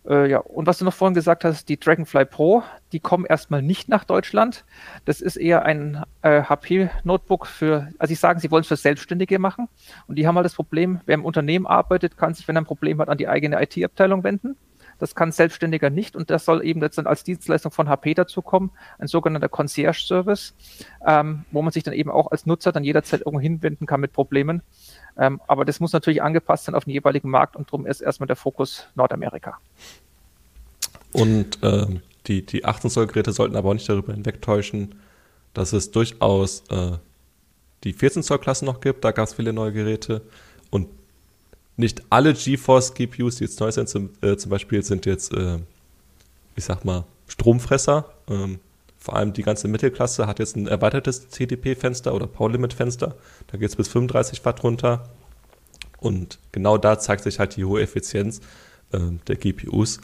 [0.07, 3.61] Äh, ja, und was du noch vorhin gesagt hast, die Dragonfly Pro, die kommen erstmal
[3.61, 4.65] nicht nach Deutschland.
[5.05, 9.39] Das ist eher ein äh, HP-Notebook für, also ich sage, sie wollen es für Selbstständige
[9.39, 9.69] machen.
[10.07, 12.65] Und die haben halt das Problem, wer im Unternehmen arbeitet, kann sich, wenn er ein
[12.65, 14.57] Problem hat, an die eigene IT-Abteilung wenden.
[14.99, 18.71] Das kann Selbstständiger nicht und das soll eben jetzt dann als Dienstleistung von HP dazukommen,
[18.99, 20.53] ein sogenannter Concierge-Service,
[21.05, 24.13] ähm, wo man sich dann eben auch als Nutzer dann jederzeit irgendwo hinwenden kann mit
[24.13, 24.61] Problemen.
[25.17, 28.27] Ähm, aber das muss natürlich angepasst sein auf den jeweiligen Markt und darum ist erstmal
[28.27, 29.59] der Fokus Nordamerika.
[31.11, 34.95] Und ähm, die, die 18 Zoll Geräte sollten aber auch nicht darüber hinwegtäuschen,
[35.53, 36.97] dass es durchaus äh,
[37.83, 39.03] die 14 Zoll Klasse noch gibt.
[39.03, 40.21] Da gab es viele neue Geräte
[40.71, 40.87] und
[41.77, 45.59] nicht alle GeForce GPUs, die jetzt neu sind, zum, äh, zum Beispiel sind jetzt, äh,
[46.55, 48.13] ich sag mal, Stromfresser.
[48.29, 48.59] Ähm,
[48.97, 53.15] vor allem die ganze Mittelklasse hat jetzt ein erweitertes CDP-Fenster oder Power-Limit-Fenster.
[53.47, 55.09] Da geht es bis 35 Watt runter.
[55.99, 58.39] Und genau da zeigt sich halt die hohe Effizienz
[58.91, 59.99] äh, der GPUs.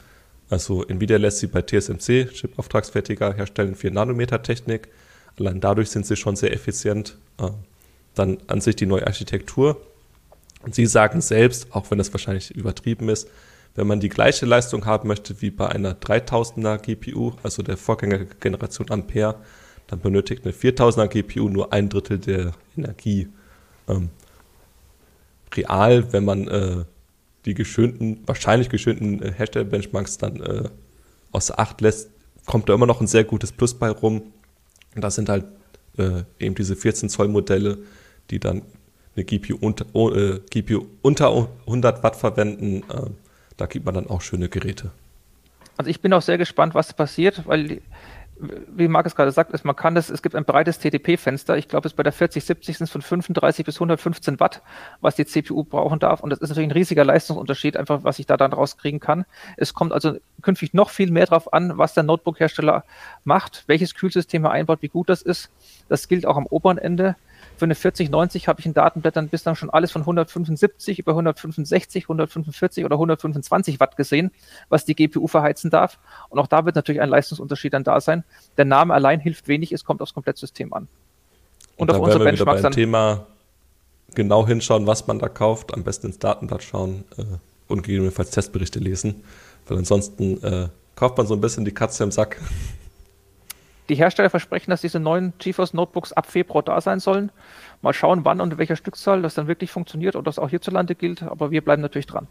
[0.50, 4.90] Also Nvidia lässt sie bei TSMC, Chip-Auftragsfertiger, herstellen 4-Nanometer-Technik.
[5.38, 7.18] Allein dadurch sind sie schon sehr effizient.
[7.40, 7.52] Äh,
[8.16, 9.80] dann an sich die neue Architektur.
[10.62, 13.28] Und sie sagen selbst, auch wenn das wahrscheinlich übertrieben ist,
[13.76, 18.92] wenn man die gleiche Leistung haben möchte wie bei einer 3000er GPU, also der Vorgängergeneration
[18.92, 19.36] Ampere,
[19.88, 23.30] dann benötigt eine 4000er GPU nur ein Drittel der Energie.
[23.88, 24.10] Ähm,
[25.56, 26.84] real, wenn man äh,
[27.46, 30.70] die geschönten, wahrscheinlich geschönten äh, Hersteller-Benchmarks dann äh,
[31.32, 32.10] außer Acht lässt,
[32.46, 34.34] kommt da immer noch ein sehr gutes Plus bei rum.
[34.96, 35.46] Und das sind halt
[35.98, 37.78] äh, eben diese 14 Zoll Modelle,
[38.30, 38.64] die dann
[39.16, 42.84] eine GPU unter, äh, GPU unter 100 Watt verwenden.
[42.90, 43.10] Äh,
[43.58, 44.92] da gibt man dann auch schöne Geräte.
[45.78, 47.82] Also ich bin auch sehr gespannt, was passiert, weil,
[48.68, 51.58] wie Markus gerade sagt, ist, man kann das, es gibt ein breites TDP-Fenster.
[51.58, 54.62] Ich glaube, es bei der 4070 sind es von 35 bis 115 Watt,
[55.02, 56.22] was die CPU brauchen darf.
[56.22, 59.26] Und das ist natürlich ein riesiger Leistungsunterschied, einfach was ich da dann rauskriegen kann.
[59.56, 62.84] Es kommt also künftig noch viel mehr darauf an, was der Notebook-Hersteller
[63.24, 65.50] macht, welches Kühlsystem er einbaut, wie gut das ist.
[65.88, 67.16] Das gilt auch am oberen Ende.
[67.60, 72.86] Für eine 4090 habe ich in Datenblättern bislang schon alles von 175 über 165, 145
[72.86, 74.32] oder 125 Watt gesehen,
[74.70, 76.00] was die GPU verheizen darf.
[76.30, 78.24] Und auch da wird natürlich ein Leistungsunterschied dann da sein.
[78.56, 80.88] Der Name allein hilft wenig, es kommt aufs Komplettsystem an.
[81.76, 82.72] Und, und auf unsere Benchmarks dann.
[82.72, 83.28] Thema
[84.16, 87.24] genau hinschauen, was man da kauft, am besten ins Datenblatt schauen äh,
[87.68, 89.22] und gegebenenfalls Testberichte lesen,
[89.68, 92.40] weil ansonsten äh, kauft man so ein bisschen die Katze im Sack.
[93.90, 97.32] Die Hersteller versprechen, dass diese neuen GeForce Notebooks ab Februar da sein sollen.
[97.82, 100.96] Mal schauen, wann und in welcher Stückzahl das dann wirklich funktioniert und das auch hierzulande
[100.96, 102.28] gilt, aber wir bleiben natürlich dran.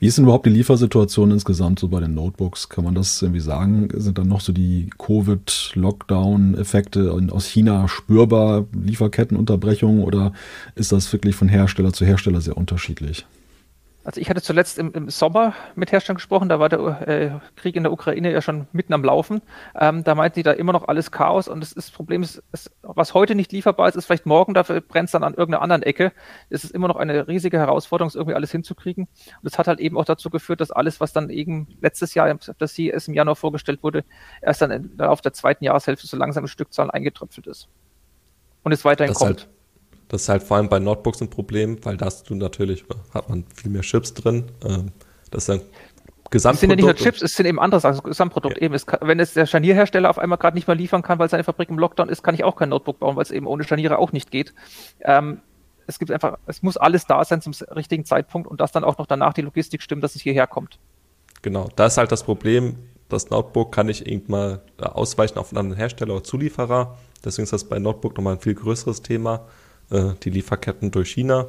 [0.00, 2.68] Wie ist denn überhaupt die Liefersituation insgesamt so bei den Notebooks?
[2.68, 3.88] Kann man das irgendwie sagen?
[3.94, 10.32] Sind dann noch so die Covid-Lockdown-Effekte aus China spürbar, Lieferkettenunterbrechungen oder
[10.74, 13.24] ist das wirklich von Hersteller zu Hersteller sehr unterschiedlich?
[14.04, 17.74] Also ich hatte zuletzt im, im Sommer mit Herstellern gesprochen, da war der äh, Krieg
[17.74, 19.40] in der Ukraine ja schon mitten am Laufen.
[19.78, 22.42] Ähm, da meinten die da immer noch alles Chaos und das, ist, das Problem ist,
[22.52, 25.62] es, was heute nicht lieferbar ist, ist vielleicht morgen, dafür brennt es dann an irgendeiner
[25.62, 26.12] anderen Ecke.
[26.50, 29.04] Es ist immer noch eine riesige Herausforderung, es irgendwie alles hinzukriegen.
[29.04, 32.32] Und das hat halt eben auch dazu geführt, dass alles, was dann eben letztes Jahr,
[32.58, 34.04] das CS im Januar vorgestellt wurde,
[34.42, 37.68] erst dann auf der zweiten Jahreshälfte so langsam in Stückzahlen eingetröpfelt ist.
[38.64, 39.40] Und es weiterhin das kommt.
[39.40, 39.53] Halt
[40.08, 43.28] das ist halt vor allem bei Notebooks ein Problem, weil da hast du natürlich, hat
[43.28, 44.44] man viel mehr Chips drin.
[44.64, 44.92] Ähm,
[45.30, 45.60] das ist ein
[46.30, 46.54] Gesamtprodukt.
[46.54, 48.56] Es sind ja nicht nur Chips, es sind eben andere Sachen, das Gesamtprodukt.
[48.56, 48.62] Ja.
[48.62, 51.44] Eben, kann, wenn es der Scharnierhersteller auf einmal gerade nicht mehr liefern kann, weil seine
[51.44, 53.98] Fabrik im Lockdown ist, kann ich auch kein Notebook bauen, weil es eben ohne Scharniere
[53.98, 54.54] auch nicht geht.
[55.00, 55.40] Ähm,
[55.86, 58.98] es gibt einfach, es muss alles da sein zum richtigen Zeitpunkt und dass dann auch
[58.98, 60.78] noch danach die Logistik stimmt, dass es hierher kommt.
[61.42, 62.76] Genau, da ist halt das Problem,
[63.08, 66.96] das Notebook kann ich irgendwann mal ausweichen auf einen anderen Hersteller oder Zulieferer.
[67.24, 69.46] Deswegen ist das bei Notebook nochmal ein viel größeres Thema.
[69.90, 71.46] Äh, die Lieferketten durch China.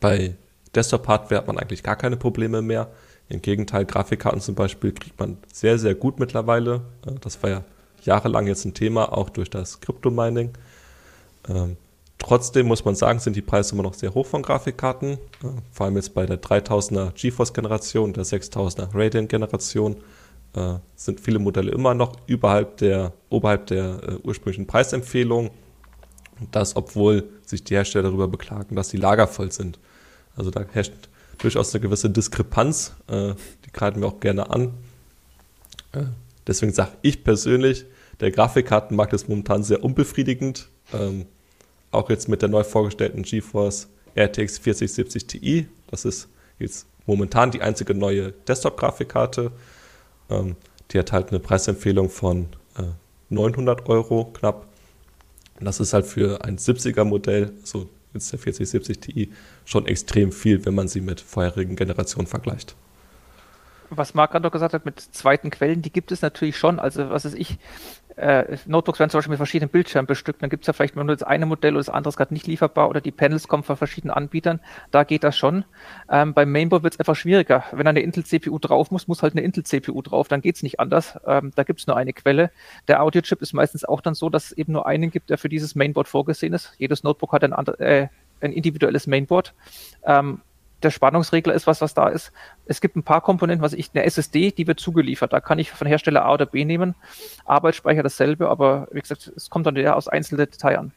[0.00, 0.34] Bei
[0.74, 2.88] Desktop-Hardware hat man eigentlich gar keine Probleme mehr.
[3.28, 6.82] Im Gegenteil, Grafikkarten zum Beispiel kriegt man sehr, sehr gut mittlerweile.
[7.06, 7.64] Äh, das war ja
[8.04, 10.50] jahrelang jetzt ein Thema, auch durch das Crypto-Mining.
[11.48, 11.76] Ähm,
[12.18, 15.12] trotzdem muss man sagen, sind die Preise immer noch sehr hoch von Grafikkarten.
[15.12, 15.18] Äh,
[15.70, 19.96] vor allem jetzt bei der 3000er GeForce-Generation, der 6000er Radeon-Generation
[20.54, 25.50] äh, sind viele Modelle immer noch überhalb der, oberhalb der äh, ursprünglichen Preisempfehlung.
[26.40, 29.78] Und das, obwohl sich die Hersteller darüber beklagen, dass die Lager voll sind.
[30.36, 30.92] Also da herrscht
[31.38, 32.94] durchaus eine gewisse Diskrepanz.
[33.08, 34.74] Äh, die greifen wir auch gerne an.
[35.92, 36.04] Äh,
[36.46, 37.84] deswegen sage ich persönlich,
[38.20, 40.68] der Grafikkartenmarkt ist momentan sehr unbefriedigend.
[40.92, 41.26] Ähm,
[41.90, 45.68] auch jetzt mit der neu vorgestellten GeForce RTX 4070 Ti.
[45.88, 49.52] Das ist jetzt momentan die einzige neue Desktop-Grafikkarte.
[50.30, 50.56] Ähm,
[50.90, 52.82] die hat halt eine Preisempfehlung von äh,
[53.30, 54.68] 900 Euro knapp.
[55.62, 59.32] Und das ist halt für ein 70er Modell, so jetzt der 4070 Ti,
[59.64, 62.74] schon extrem viel, wenn man sie mit vorherigen Generationen vergleicht
[63.96, 66.78] was Marc gerade noch gesagt hat mit zweiten Quellen, die gibt es natürlich schon.
[66.78, 67.58] Also was ist ich,
[68.16, 70.42] äh, Notebooks werden zum Beispiel mit verschiedenen Bildschirmen bestückt.
[70.42, 72.46] Dann gibt es ja vielleicht nur das eine Modell oder das andere ist gerade nicht
[72.46, 74.60] lieferbar oder die Panels kommen von verschiedenen Anbietern.
[74.90, 75.64] Da geht das schon.
[76.10, 77.64] Ähm, beim Mainboard wird es einfach schwieriger.
[77.72, 80.28] Wenn eine Intel-CPU drauf muss, muss halt eine Intel-CPU drauf.
[80.28, 81.18] Dann geht es nicht anders.
[81.26, 82.50] Ähm, da gibt es nur eine Quelle.
[82.88, 85.48] Der Audio-Chip ist meistens auch dann so, dass es eben nur einen gibt, der für
[85.48, 86.74] dieses Mainboard vorgesehen ist.
[86.78, 88.08] Jedes Notebook hat ein, äh,
[88.40, 89.54] ein individuelles Mainboard.
[90.04, 90.40] Ähm,
[90.84, 92.32] der Spannungsregler ist was, was da ist.
[92.66, 95.32] Es gibt ein paar Komponenten, was ich, eine SSD, die wird zugeliefert.
[95.32, 96.94] Da kann ich von Hersteller A oder B nehmen.
[97.44, 100.92] Arbeitsspeicher dasselbe, aber wie gesagt, es kommt dann ja aus einzelnen Details an.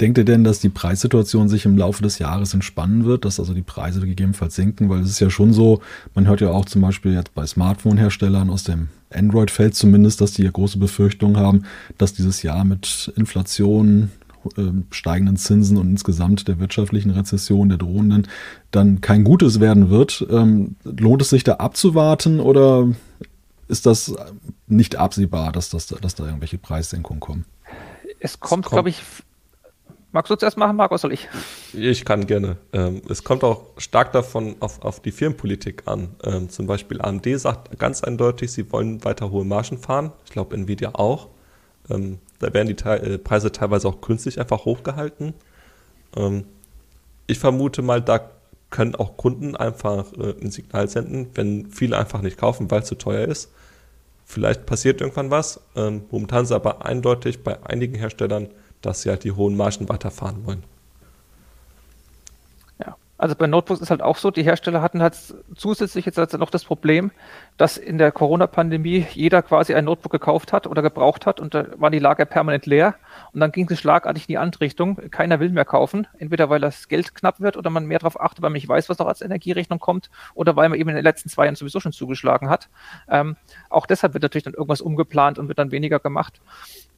[0.00, 3.54] Denkt ihr denn, dass die Preissituation sich im Laufe des Jahres entspannen wird, dass also
[3.54, 4.88] die Preise gegebenenfalls sinken?
[4.88, 5.80] Weil es ist ja schon so,
[6.14, 10.42] man hört ja auch zum Beispiel jetzt bei Smartphone-Herstellern aus dem Android-Feld zumindest, dass die
[10.42, 11.64] ja große Befürchtungen haben,
[11.96, 14.10] dass dieses Jahr mit Inflation,
[14.90, 18.28] steigenden Zinsen und insgesamt der wirtschaftlichen Rezession, der drohenden,
[18.70, 20.26] dann kein Gutes werden wird.
[20.30, 22.88] Ähm, lohnt es sich da abzuwarten oder
[23.68, 24.14] ist das
[24.66, 27.44] nicht absehbar, dass, das, dass da irgendwelche Preissenkungen kommen?
[28.20, 28.72] Es kommt, kommt.
[28.72, 29.02] glaube ich,
[30.10, 31.28] Magst du zuerst machen, Marc, oder soll ich?
[31.74, 32.56] Ich kann gerne.
[32.72, 36.08] Ähm, es kommt auch stark davon auf, auf die Firmenpolitik an.
[36.48, 40.12] zum Beispiel AMD sagt ganz eindeutig, sie wollen weiter hohe Margen fahren.
[40.24, 41.28] Ich glaube, Nvidia auch.
[42.38, 45.34] Da werden die Te äh, Preise teilweise auch künstlich einfach hochgehalten.
[46.16, 46.44] Ähm,
[47.26, 48.30] ich vermute mal, da
[48.70, 52.88] können auch Kunden einfach äh, ein Signal senden, wenn viele einfach nicht kaufen, weil es
[52.88, 53.50] zu teuer ist.
[54.24, 55.60] Vielleicht passiert irgendwann was.
[55.74, 58.48] Ähm, momentan ist aber eindeutig bei einigen Herstellern,
[58.82, 60.62] dass sie halt die hohen Margen weiterfahren wollen.
[63.18, 65.16] Also bei Notebooks ist halt auch so, die Hersteller hatten halt
[65.56, 67.10] zusätzlich jetzt also noch das Problem,
[67.56, 71.66] dass in der Corona-Pandemie jeder quasi ein Notebook gekauft hat oder gebraucht hat und da
[71.80, 72.94] waren die Lager permanent leer
[73.32, 74.96] und dann ging es schlagartig in die andere Richtung.
[75.10, 78.42] Keiner will mehr kaufen, entweder weil das Geld knapp wird oder man mehr darauf achtet,
[78.42, 81.04] weil man nicht weiß, was noch als Energierechnung kommt oder weil man eben in den
[81.04, 82.68] letzten zwei Jahren sowieso schon zugeschlagen hat.
[83.08, 83.36] Ähm,
[83.68, 86.40] auch deshalb wird natürlich dann irgendwas umgeplant und wird dann weniger gemacht.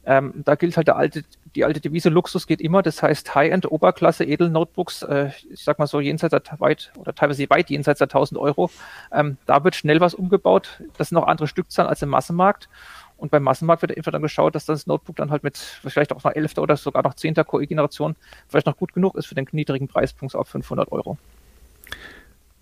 [0.05, 1.23] Ähm, da gilt halt alte,
[1.55, 2.81] die alte Devise Luxus geht immer.
[2.81, 7.49] Das heißt High-End, Oberklasse, Edel-Notebooks, äh, ich sag mal so jenseits der weit oder teilweise
[7.49, 8.69] weit jenseits der 1000 Euro.
[9.11, 10.81] Ähm, da wird schnell was umgebaut.
[10.97, 12.69] Das sind noch andere Stückzahlen als im Massenmarkt.
[13.17, 16.23] Und beim Massenmarkt wird einfach dann geschaut, dass das Notebook dann halt mit vielleicht auch
[16.23, 16.57] noch 11.
[16.57, 17.35] oder sogar noch 10.
[17.35, 18.15] Core-Generation
[18.47, 21.17] vielleicht noch gut genug ist für den niedrigen Preispunkt auf 500 Euro.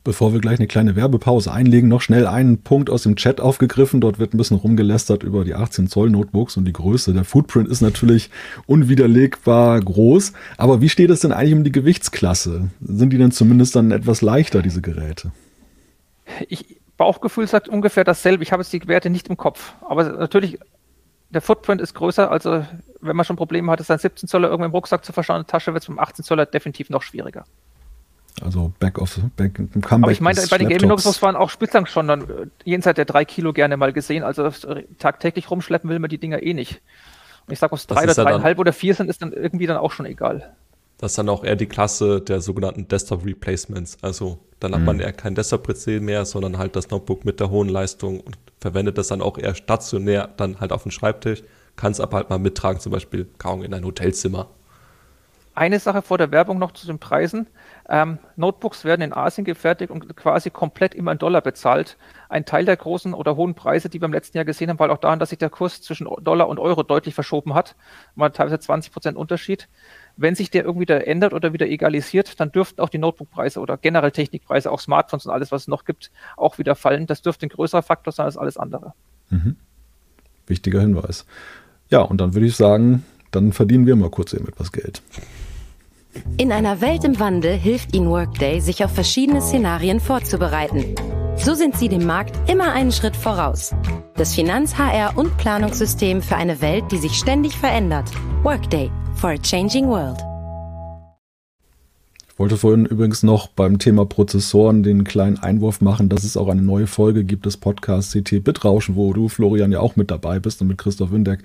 [0.03, 3.99] Bevor wir gleich eine kleine Werbepause einlegen, noch schnell einen Punkt aus dem Chat aufgegriffen.
[3.99, 7.13] Dort wird ein bisschen rumgelästert über die 18 Zoll Notebooks und die Größe.
[7.13, 8.29] Der Footprint ist natürlich
[8.65, 10.31] unwiderlegbar groß.
[10.57, 12.69] Aber wie steht es denn eigentlich um die Gewichtsklasse?
[12.79, 15.33] Sind die denn zumindest dann etwas leichter, diese Geräte?
[16.47, 18.43] Ich, Bauchgefühl sagt ungefähr dasselbe.
[18.43, 19.73] Ich habe jetzt die Werte nicht im Kopf.
[19.81, 20.59] Aber natürlich,
[21.29, 22.31] der Footprint ist größer.
[22.31, 22.65] Also,
[23.01, 25.45] wenn man schon Probleme hat, es ein 17 Zoller irgendwie im Rucksack zu verschauen, in
[25.45, 27.43] der Tasche wird es beim 18 Zoller definitiv noch schwieriger.
[28.41, 29.91] Also Back of Back Comeback.
[29.91, 32.25] Aber ich meine, bei den Gaming Notebooks waren auch bislang schon dann äh,
[32.63, 34.23] jenseits der drei Kilo gerne mal gesehen.
[34.23, 34.49] Also
[34.97, 36.81] tagtäglich rumschleppen will man die Dinger eh nicht.
[37.45, 39.77] Und ich sage, ob es drei oder dreieinhalb oder vier sind, ist dann irgendwie dann
[39.77, 40.53] auch schon egal.
[40.99, 43.97] Das ist dann auch eher die Klasse der sogenannten Desktop Replacements.
[44.01, 44.85] Also dann hat mhm.
[44.85, 48.97] man eher kein Desktop-PC mehr, sondern halt das Notebook mit der hohen Leistung und verwendet
[48.97, 51.43] das dann auch eher stationär, dann halt auf dem Schreibtisch,
[51.77, 54.49] kann es aber halt mal mittragen, zum Beispiel kaum in ein Hotelzimmer.
[55.59, 57.47] Eine Sache vor der Werbung noch zu den Preisen.
[57.89, 61.97] Ähm, Notebooks werden in Asien gefertigt und quasi komplett immer in Dollar bezahlt.
[62.29, 64.89] Ein Teil der großen oder hohen Preise, die wir im letzten Jahr gesehen haben, war
[64.89, 67.75] auch daran, dass sich der Kurs zwischen Dollar und Euro deutlich verschoben hat.
[68.15, 69.67] Mal teilweise 20 Prozent Unterschied.
[70.15, 73.75] Wenn sich der irgendwie wieder ändert oder wieder egalisiert, dann dürften auch die Notebookpreise oder
[73.75, 77.05] generell Technikpreise, auch Smartphones und alles, was es noch gibt, auch wieder fallen.
[77.05, 78.93] Das dürfte ein größerer Faktor sein als alles andere.
[79.29, 79.57] Mhm.
[80.47, 81.25] Wichtiger Hinweis.
[81.89, 85.01] Ja, und dann würde ich sagen, dann verdienen wir mal kurz eben etwas Geld.
[86.37, 90.95] In einer Welt im Wandel hilft Ihnen Workday, sich auf verschiedene Szenarien vorzubereiten.
[91.35, 93.73] So sind Sie dem Markt immer einen Schritt voraus.
[94.15, 98.11] Das Finanz-, HR- und Planungssystem für eine Welt, die sich ständig verändert.
[98.43, 100.28] Workday for a changing world
[102.39, 106.61] wollte vorhin übrigens noch beim Thema Prozessoren den kleinen Einwurf machen, dass es auch eine
[106.61, 110.61] neue Folge gibt des Podcasts CT Bitrauschen, wo du, Florian, ja auch mit dabei bist
[110.61, 111.41] und mit Christoph Windeck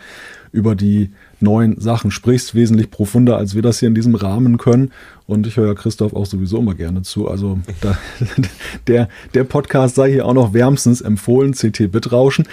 [0.52, 4.92] über die neuen Sachen sprichst, wesentlich profunder, als wir das hier in diesem Rahmen können.
[5.26, 7.28] Und ich höre Christoph auch sowieso immer gerne zu.
[7.28, 7.98] Also da,
[8.87, 12.46] der, der Podcast sei hier auch noch wärmstens empfohlen, CT Bitrauschen.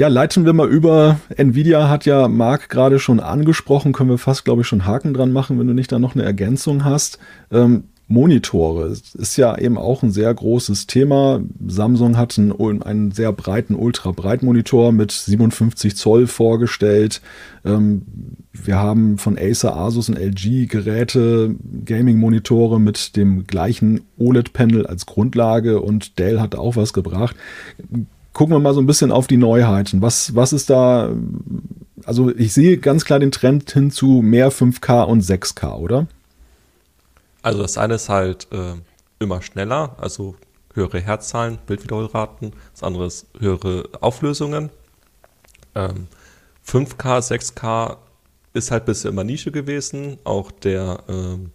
[0.00, 1.20] Ja, leiten wir mal über.
[1.36, 5.30] Nvidia hat ja Marc gerade schon angesprochen, können wir fast, glaube ich, schon Haken dran
[5.30, 7.18] machen, wenn du nicht da noch eine Ergänzung hast.
[7.52, 11.42] Ähm, Monitore ist ja eben auch ein sehr großes Thema.
[11.66, 17.20] Samsung hat einen, einen sehr breiten Ultra-Breitmonitor mit 57 Zoll vorgestellt.
[17.66, 18.00] Ähm,
[18.54, 25.82] wir haben von Acer, Asus und LG Geräte, Gaming-Monitore mit dem gleichen OLED-Panel als Grundlage
[25.82, 27.36] und Dell hat auch was gebracht
[28.32, 30.02] gucken wir mal so ein bisschen auf die Neuheiten.
[30.02, 31.10] Was, was ist da?
[32.04, 36.06] Also ich sehe ganz klar den Trend hin zu mehr 5K und 6K, oder?
[37.42, 38.74] Also das eine ist halt äh,
[39.18, 40.36] immer schneller, also
[40.74, 42.52] höhere Herzzahlen, Bildwiederholraten.
[42.72, 44.70] Das andere ist höhere Auflösungen.
[45.74, 46.06] Ähm,
[46.66, 47.96] 5K, 6K
[48.52, 50.18] ist halt bisher immer Nische gewesen.
[50.24, 51.50] Auch der ähm,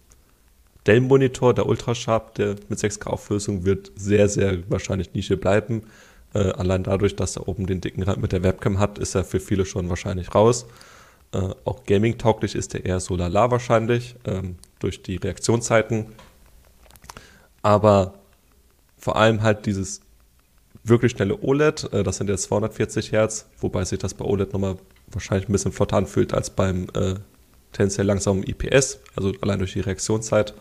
[0.86, 5.82] Dell-Monitor, der Ultrasharp, der mit 6K-Auflösung wird sehr, sehr wahrscheinlich Nische bleiben.
[6.36, 9.24] Äh, allein dadurch, dass er oben den dicken Rand mit der Webcam hat, ist er
[9.24, 10.66] für viele schon wahrscheinlich raus.
[11.32, 16.08] Äh, auch gaming-tauglich ist er eher so lala wahrscheinlich, ähm, durch die Reaktionszeiten.
[17.62, 18.12] Aber
[18.98, 20.02] vor allem halt dieses
[20.84, 24.76] wirklich schnelle OLED, äh, das sind jetzt 240 Hertz, wobei sich das bei OLED nochmal
[25.10, 27.14] wahrscheinlich ein bisschen flotter anfühlt als beim äh,
[27.72, 30.52] tendenziell langsamen IPS, also allein durch die Reaktionszeit.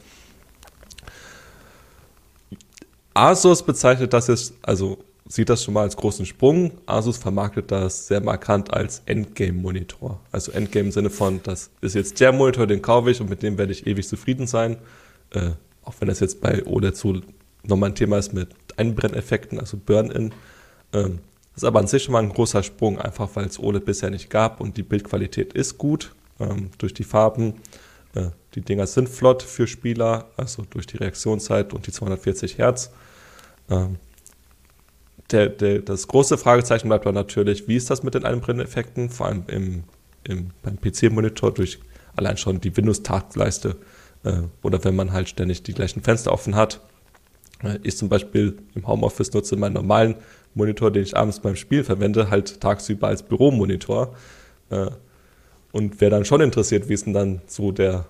[3.13, 6.71] Asus bezeichnet das jetzt, also sieht das schon mal als großen Sprung.
[6.85, 10.19] Asus vermarktet das sehr markant als Endgame-Monitor.
[10.31, 13.41] Also Endgame im Sinne von, das ist jetzt der Monitor, den kaufe ich und mit
[13.41, 14.77] dem werde ich ewig zufrieden sein.
[15.31, 15.51] Äh,
[15.83, 17.21] auch wenn das jetzt bei OLED so
[17.63, 20.33] nochmal ein Thema ist mit Einbrenneffekten, also Burn-In.
[20.93, 21.19] Ähm,
[21.53, 24.09] das ist aber an sich schon mal ein großer Sprung, einfach weil es OLED bisher
[24.11, 27.55] nicht gab und die Bildqualität ist gut ähm, durch die Farben.
[28.13, 32.91] Äh, die Dinger sind flott für Spieler, also durch die Reaktionszeit und die 240 Hertz.
[33.69, 33.97] Ähm,
[35.31, 39.27] der, der, das große Fragezeichen bleibt dann natürlich, wie ist das mit den Einbrenneffekten, vor
[39.27, 39.83] allem im,
[40.23, 41.79] im, beim PC-Monitor durch
[42.15, 43.75] allein schon die Windows-Taskleiste
[44.23, 46.79] äh, oder wenn man halt ständig die gleichen Fenster offen hat.
[47.63, 50.15] Äh, ich zum Beispiel im Homeoffice nutze meinen normalen
[50.53, 54.15] Monitor, den ich abends beim Spiel verwende, halt tagsüber als Büromonitor.
[54.69, 54.87] Äh,
[55.71, 58.05] und wäre dann schon interessiert, wie ist denn dann so der,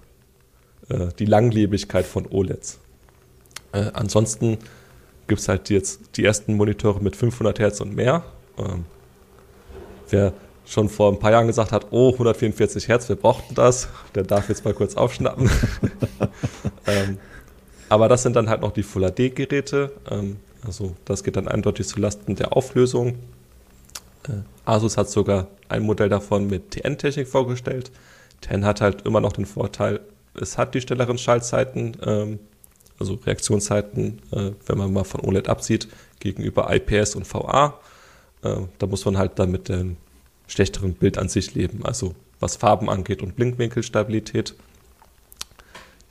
[0.89, 2.79] äh, die Langlebigkeit von OLEDs.
[3.71, 4.59] Äh, ansonsten
[5.27, 8.23] gibt es halt jetzt die ersten Monitore mit 500 Hertz und mehr.
[8.57, 8.85] Ähm,
[10.09, 10.33] wer
[10.65, 14.49] schon vor ein paar Jahren gesagt hat, oh, 144 Hertz, wir brauchten das, der darf
[14.49, 15.49] jetzt mal kurz aufschnappen.
[16.87, 17.17] ähm,
[17.89, 19.91] aber das sind dann halt noch die Full HD Geräte.
[20.09, 23.19] Ähm, also das geht dann eindeutig zu Lasten der Auflösung.
[24.27, 27.91] Äh, Asus hat sogar ein Modell davon mit TN-Technik vorgestellt.
[28.41, 29.99] TN hat halt immer noch den Vorteil,
[30.39, 32.39] es hat die schnelleren Schaltzeiten, ähm,
[32.99, 35.87] also Reaktionszeiten, äh, wenn man mal von OLED absieht,
[36.19, 37.79] gegenüber IPS und VA.
[38.43, 39.97] Äh, da muss man halt dann mit dem
[40.47, 44.55] schlechteren Bild an sich leben, also was Farben angeht und Blinkwinkelstabilität.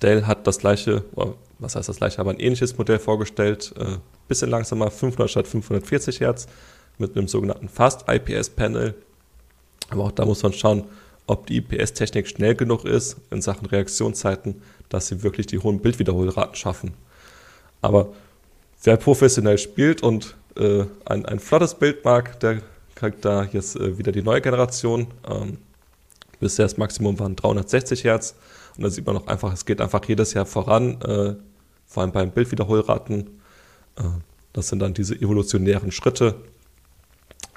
[0.02, 1.04] Dell hat das gleiche,
[1.58, 6.20] was heißt das gleiche, aber ein ähnliches Modell vorgestellt, äh, bisschen langsamer, 500 statt 540
[6.20, 6.46] Hertz
[6.98, 8.94] mit einem sogenannten Fast IPS Panel.
[9.90, 10.84] Aber auch da muss man schauen,
[11.26, 16.54] ob die IPS-Technik schnell genug ist in Sachen Reaktionszeiten, dass sie wirklich die hohen Bildwiederholraten
[16.54, 16.92] schaffen.
[17.80, 18.12] Aber
[18.82, 22.62] wer professionell spielt und äh, ein, ein flottes Bild mag, der
[22.94, 25.08] kriegt da jetzt äh, wieder die neue Generation.
[25.28, 25.58] Ähm,
[26.40, 28.34] bisher das Maximum waren 360 Hertz.
[28.76, 31.34] Und da sieht man auch einfach, es geht einfach jedes Jahr voran, äh,
[31.86, 33.40] vor allem beim Bildwiederholraten.
[33.96, 34.02] Äh,
[34.52, 36.36] das sind dann diese evolutionären Schritte.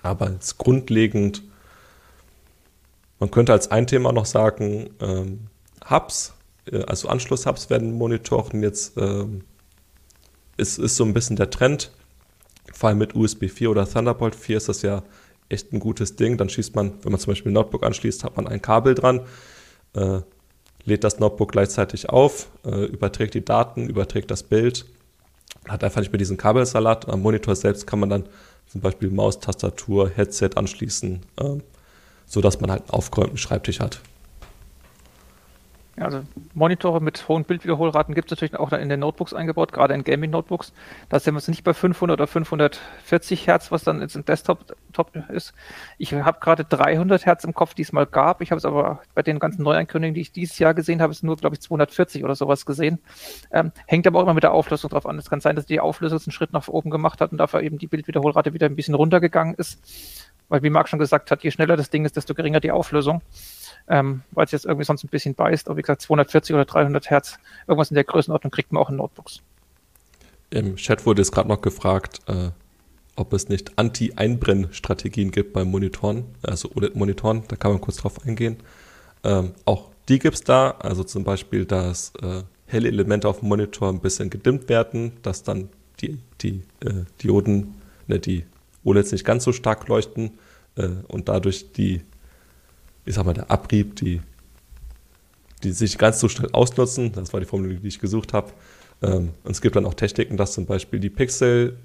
[0.01, 1.43] Aber als grundlegend,
[3.19, 5.47] man könnte als ein Thema noch sagen, ähm,
[5.89, 6.33] Hubs,
[6.71, 9.43] äh, also Anschluss-Hubs werden Monitoren jetzt, ähm,
[10.57, 11.91] ist, ist so ein bisschen der Trend.
[12.73, 15.03] Vor allem mit USB 4 oder Thunderbolt 4 ist das ja
[15.49, 16.37] echt ein gutes Ding.
[16.37, 19.21] Dann schießt man, wenn man zum Beispiel ein Notebook anschließt, hat man ein Kabel dran,
[19.93, 20.19] äh,
[20.83, 24.85] lädt das Notebook gleichzeitig auf, äh, überträgt die Daten, überträgt das Bild,
[25.67, 27.09] hat einfach nicht mehr diesen Kabelsalat.
[27.09, 28.29] Am Monitor selbst kann man dann
[28.67, 31.57] zum Beispiel Maus, Tastatur, Headset anschließen, äh,
[32.27, 33.99] sodass man halt einen aufgeräumten Schreibtisch hat.
[35.99, 36.21] Also
[36.53, 40.71] Monitore mit hohen Bildwiederholraten gibt es natürlich auch in den Notebooks eingebaut, gerade in Gaming-Notebooks.
[41.09, 44.75] Da sind wir jetzt nicht bei 500 oder 540 Hertz, was dann jetzt im Desktop
[44.93, 45.53] top ist.
[45.97, 48.41] Ich habe gerade 300 Hertz im Kopf, die es mal gab.
[48.41, 51.35] Ich habe es aber bei den ganzen Neuankündigungen, die ich dieses Jahr gesehen habe, nur,
[51.35, 52.99] glaube ich, 240 oder sowas gesehen.
[53.51, 55.17] Ähm, hängt aber auch immer mit der Auflösung drauf an.
[55.17, 57.79] Es kann sein, dass die Auflösung einen Schritt nach oben gemacht hat und dafür eben
[57.79, 59.79] die Bildwiederholrate wieder ein bisschen runtergegangen ist.
[60.49, 63.21] Weil, wie Marc schon gesagt hat, je schneller das Ding ist, desto geringer die Auflösung
[63.87, 65.67] ähm, weil es jetzt irgendwie sonst ein bisschen beißt.
[65.67, 67.37] Aber wie gesagt, 240 oder 300 Hertz,
[67.67, 69.41] irgendwas in der Größenordnung kriegt man auch in Notebooks.
[70.49, 72.51] Im Chat wurde es gerade noch gefragt, äh,
[73.15, 78.57] ob es nicht Anti-Einbrennstrategien gibt bei Monitoren, also OLED-Monitoren, da kann man kurz drauf eingehen.
[79.23, 83.49] Ähm, auch die gibt es da, also zum Beispiel, dass äh, helle Elemente auf dem
[83.49, 85.69] Monitor ein bisschen gedimmt werden, dass dann
[85.99, 87.75] die, die äh, Dioden,
[88.07, 88.45] ne, die
[88.83, 90.39] OLEDs nicht ganz so stark leuchten
[90.75, 92.01] äh, und dadurch die
[93.07, 94.21] ich sag mal, der Abrieb, die,
[95.63, 97.13] die sich ganz so schnell ausnutzen.
[97.13, 98.51] Das war die Formel, die ich gesucht habe.
[99.01, 101.77] Ähm, und es gibt dann auch Techniken, dass zum Beispiel die Pixel,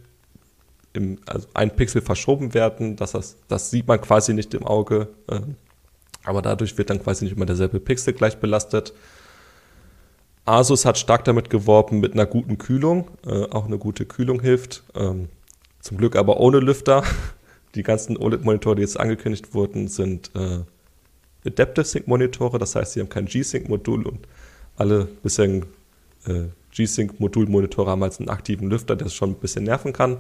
[0.93, 2.97] im, also ein Pixel verschoben werden.
[2.97, 5.09] Dass das, das sieht man quasi nicht im Auge.
[5.31, 5.55] Ähm,
[6.25, 8.93] aber dadurch wird dann quasi nicht immer derselbe Pixel gleich belastet.
[10.45, 13.13] Asus hat stark damit geworben mit einer guten Kühlung.
[13.25, 14.83] Äh, auch eine gute Kühlung hilft.
[14.97, 15.29] Ähm,
[15.83, 17.05] zum Glück aber ohne Lüfter.
[17.75, 20.61] Die ganzen OLED-Monitore, die jetzt angekündigt wurden, sind äh,
[21.45, 24.27] Adaptive Sync Monitore, das heißt, sie haben kein G-Sync-Modul und
[24.77, 25.67] alle bisherigen
[26.27, 30.19] äh, G-Sync-Modul-Monitore haben als einen aktiven Lüfter, der es schon ein bisschen nerven kann.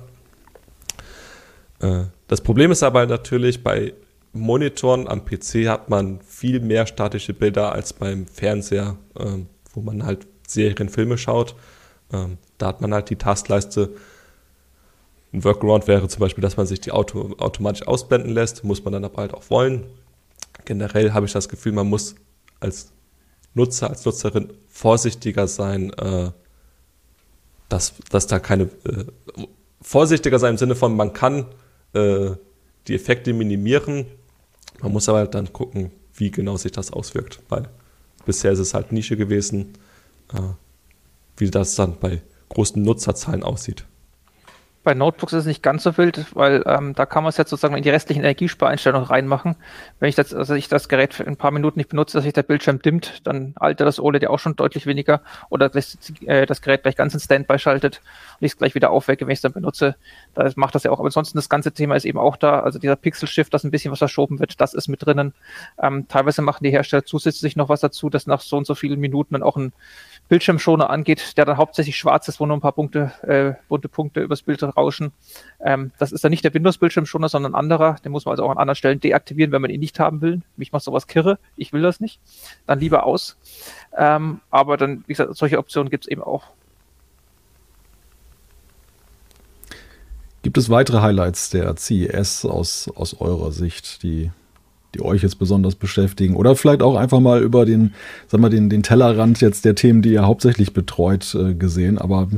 [1.80, 3.94] Äh, das Problem ist aber natürlich, bei
[4.32, 9.44] Monitoren am PC hat man viel mehr statische Bilder als beim Fernseher, äh,
[9.74, 11.54] wo man halt Serienfilme schaut.
[12.12, 13.90] Ähm, da hat man halt die Taskleiste.
[15.32, 18.92] Ein Workaround wäre zum Beispiel, dass man sich die Auto automatisch ausblenden lässt, muss man
[18.92, 19.84] dann aber halt auch wollen.
[20.64, 22.14] Generell habe ich das Gefühl, man muss
[22.60, 22.92] als
[23.54, 26.30] Nutzer, als Nutzerin vorsichtiger sein, äh,
[27.68, 29.06] dass, dass da keine äh,
[29.80, 31.46] vorsichtiger sein im Sinne von, man kann
[31.94, 32.32] äh,
[32.86, 34.06] die Effekte minimieren,
[34.80, 37.68] man muss aber halt dann gucken, wie genau sich das auswirkt, weil
[38.26, 39.72] bisher ist es halt Nische gewesen,
[40.34, 40.40] äh,
[41.36, 43.86] wie das dann bei großen Nutzerzahlen aussieht.
[44.84, 47.50] Bei Notebooks ist es nicht ganz so wild, weil ähm, da kann man es jetzt
[47.50, 49.54] sozusagen in die restlichen Energiespareinstellungen reinmachen.
[50.00, 52.32] Wenn ich das, also ich das Gerät für ein paar Minuten nicht benutze, dass sich
[52.32, 55.20] der Bildschirm dimmt, dann altert das OLED ja auch schon deutlich weniger.
[55.50, 58.00] Oder das, äh, das Gerät gleich ganz in Standby schaltet
[58.40, 59.94] und ich es gleich wieder aufwecke, wenn ich es dann benutze.
[60.34, 60.98] Da macht das ja auch.
[60.98, 62.58] Aber ansonsten das ganze Thema ist eben auch da.
[62.60, 65.32] Also dieser Pixel-Shift, dass ein bisschen was verschoben wird, das ist mit drinnen.
[65.80, 68.98] Ähm, teilweise machen die Hersteller zusätzlich noch was dazu, dass nach so und so vielen
[68.98, 69.72] Minuten dann auch ein
[70.28, 74.20] Bildschirmschoner angeht, der dann hauptsächlich schwarz ist, wo nur ein paar Punkte, äh, bunte Punkte
[74.20, 75.12] übers Bild rauschen.
[75.60, 77.96] Ähm, das ist dann nicht der Windows-Bildschirmschoner, sondern ein anderer.
[78.04, 80.42] Den muss man also auch an anderen Stellen deaktivieren, wenn man ihn nicht haben will.
[80.56, 81.38] Mich macht sowas kirre.
[81.56, 82.20] Ich will das nicht.
[82.66, 83.36] Dann lieber aus.
[83.96, 86.44] Ähm, aber dann, wie gesagt, solche Optionen gibt es eben auch.
[90.42, 94.32] Gibt es weitere Highlights der CES aus, aus eurer Sicht, die
[94.94, 96.36] die euch jetzt besonders beschäftigen?
[96.36, 97.94] Oder vielleicht auch einfach mal über den,
[98.26, 101.98] sag mal, den, den Tellerrand jetzt der Themen, die ihr hauptsächlich betreut, äh, gesehen.
[101.98, 102.28] Aber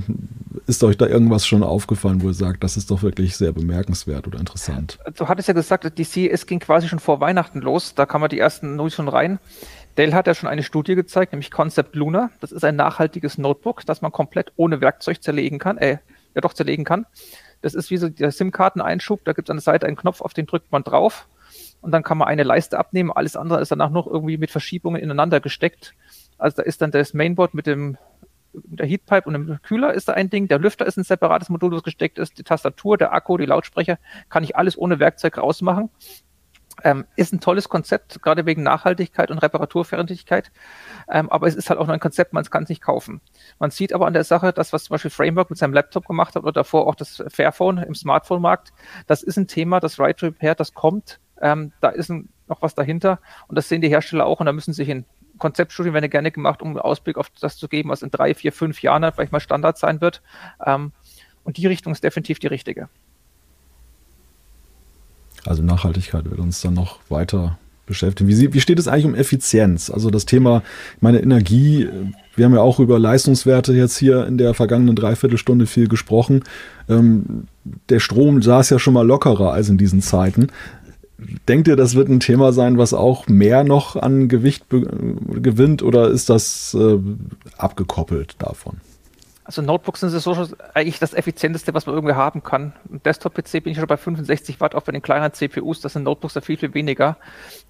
[0.67, 4.27] ist euch da irgendwas schon aufgefallen, wo ihr sagt, das ist doch wirklich sehr bemerkenswert
[4.27, 4.99] oder interessant?
[5.17, 7.95] Du hattest ja gesagt, die CES ging quasi schon vor Weihnachten los.
[7.95, 9.39] Da kann man die ersten News schon rein.
[9.97, 12.31] Dell hat ja schon eine Studie gezeigt, nämlich Concept Luna.
[12.41, 15.99] Das ist ein nachhaltiges Notebook, das man komplett ohne Werkzeug zerlegen kann, äh,
[16.35, 17.07] ja doch zerlegen kann.
[17.63, 19.25] Das ist wie so der SIM-Karteneinschub.
[19.25, 21.29] Da gibt es an der Seite einen Knopf, auf den drückt man drauf
[21.85, 23.13] und dann kann man eine Leiste abnehmen.
[23.13, 25.95] Alles andere ist danach noch irgendwie mit Verschiebungen ineinander gesteckt.
[26.39, 27.99] Also da ist dann das Mainboard mit dem
[28.55, 31.73] der Heatpipe und dem Kühler ist da ein Ding, der Lüfter ist ein separates Modul,
[31.73, 33.99] das gesteckt ist, die Tastatur, der Akku, die Lautsprecher,
[34.31, 35.91] kann ich alles ohne Werkzeug rausmachen.
[36.83, 40.51] Ähm, ist ein tolles Konzept, gerade wegen Nachhaltigkeit und Reparaturfertigkeit.
[41.11, 43.21] Ähm, aber es ist halt auch nur ein Konzept, man kann es nicht kaufen.
[43.59, 46.35] Man sieht aber an der Sache, das, was zum Beispiel Framework mit seinem Laptop gemacht
[46.35, 48.73] hat oder davor auch das Fairphone im Smartphone-Markt,
[49.07, 51.21] das ist ein Thema, das Right to Repair, das kommt.
[51.41, 54.53] Ähm, da ist ein, noch was dahinter und das sehen die Hersteller auch und da
[54.53, 55.05] müssen sich in
[55.39, 58.53] Konzeptstudien werden gerne gemacht, um einen Ausblick auf das zu geben, was in drei, vier,
[58.53, 60.23] fünf Jahren vielleicht mal Standard sein wird.
[60.65, 60.93] Ähm,
[61.43, 62.89] und die Richtung ist definitiv die richtige.
[65.45, 68.29] Also Nachhaltigkeit wird uns dann noch weiter beschäftigen.
[68.29, 69.91] Wie, wie steht es eigentlich um Effizienz?
[69.91, 70.63] Also das Thema,
[71.01, 71.89] meine Energie,
[72.35, 76.45] wir haben ja auch über Leistungswerte jetzt hier in der vergangenen Dreiviertelstunde viel gesprochen.
[76.89, 77.47] Ähm,
[77.91, 80.49] der Strom saß ja schon mal lockerer als in diesen Zeiten.
[81.49, 86.09] Denkt ihr, das wird ein Thema sein, was auch mehr noch an Gewicht gewinnt oder
[86.09, 86.99] ist das äh,
[87.57, 88.81] abgekoppelt davon?
[89.45, 92.73] Also Notebooks sind so eigentlich das effizienteste, was man irgendwie haben kann.
[92.91, 96.05] Im Desktop-PC bin ich schon bei 65 Watt, auch bei den kleineren CPUs, das sind
[96.05, 97.19] Notebooks da viel, viel weniger.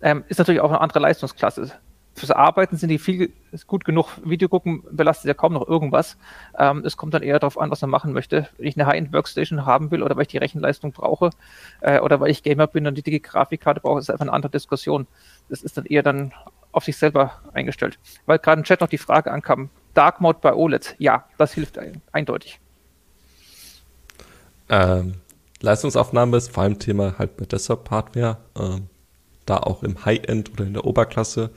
[0.01, 1.73] Ähm, ist natürlich auch eine andere Leistungsklasse.
[2.15, 3.33] Fürs Arbeiten sind die viel
[3.67, 4.09] gut genug.
[4.25, 6.17] Video gucken belastet ja kaum noch irgendwas.
[6.57, 8.49] Ähm, es kommt dann eher darauf an, was man machen möchte.
[8.57, 11.31] Wenn ich eine High-End-Workstation haben will oder weil ich die Rechenleistung brauche
[11.81, 14.51] äh, oder weil ich Gamer bin und die dicke Grafikkarte brauche, ist einfach eine andere
[14.51, 15.09] Diskussion.
[15.49, 16.33] Das ist dann eher dann
[16.71, 17.99] auf sich selber eingestellt.
[18.27, 21.79] Weil gerade im Chat noch die Frage ankam, Dark Mode bei OLED, ja, das hilft
[21.79, 22.61] ein, eindeutig.
[24.69, 25.15] Ähm,
[25.61, 28.89] Leistungsaufnahme ist vor allem Thema halt bei Desktop-Hardware, ähm,
[29.47, 31.51] da auch im High-End oder in der Oberklasse.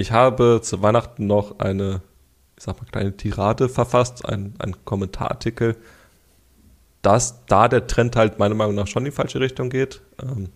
[0.00, 2.00] Ich habe zu Weihnachten noch eine,
[2.56, 5.76] ich sag mal, kleine Tirade verfasst, ein, ein Kommentarartikel,
[7.02, 10.00] dass da der Trend halt meiner Meinung nach schon in die falsche Richtung geht.
[10.22, 10.48] Ähm,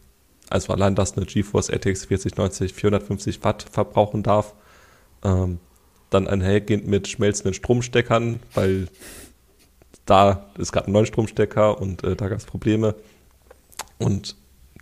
[0.49, 4.55] also allein, dass eine GeForce RTX 4090 450 Watt verbrauchen darf,
[5.23, 5.61] ähm,
[6.09, 8.89] dann einhergehend mit schmelzenden Stromsteckern, weil
[10.07, 12.95] da ist gerade ein neuer Stromstecker und äh, da gab es Probleme.
[13.99, 14.37] Und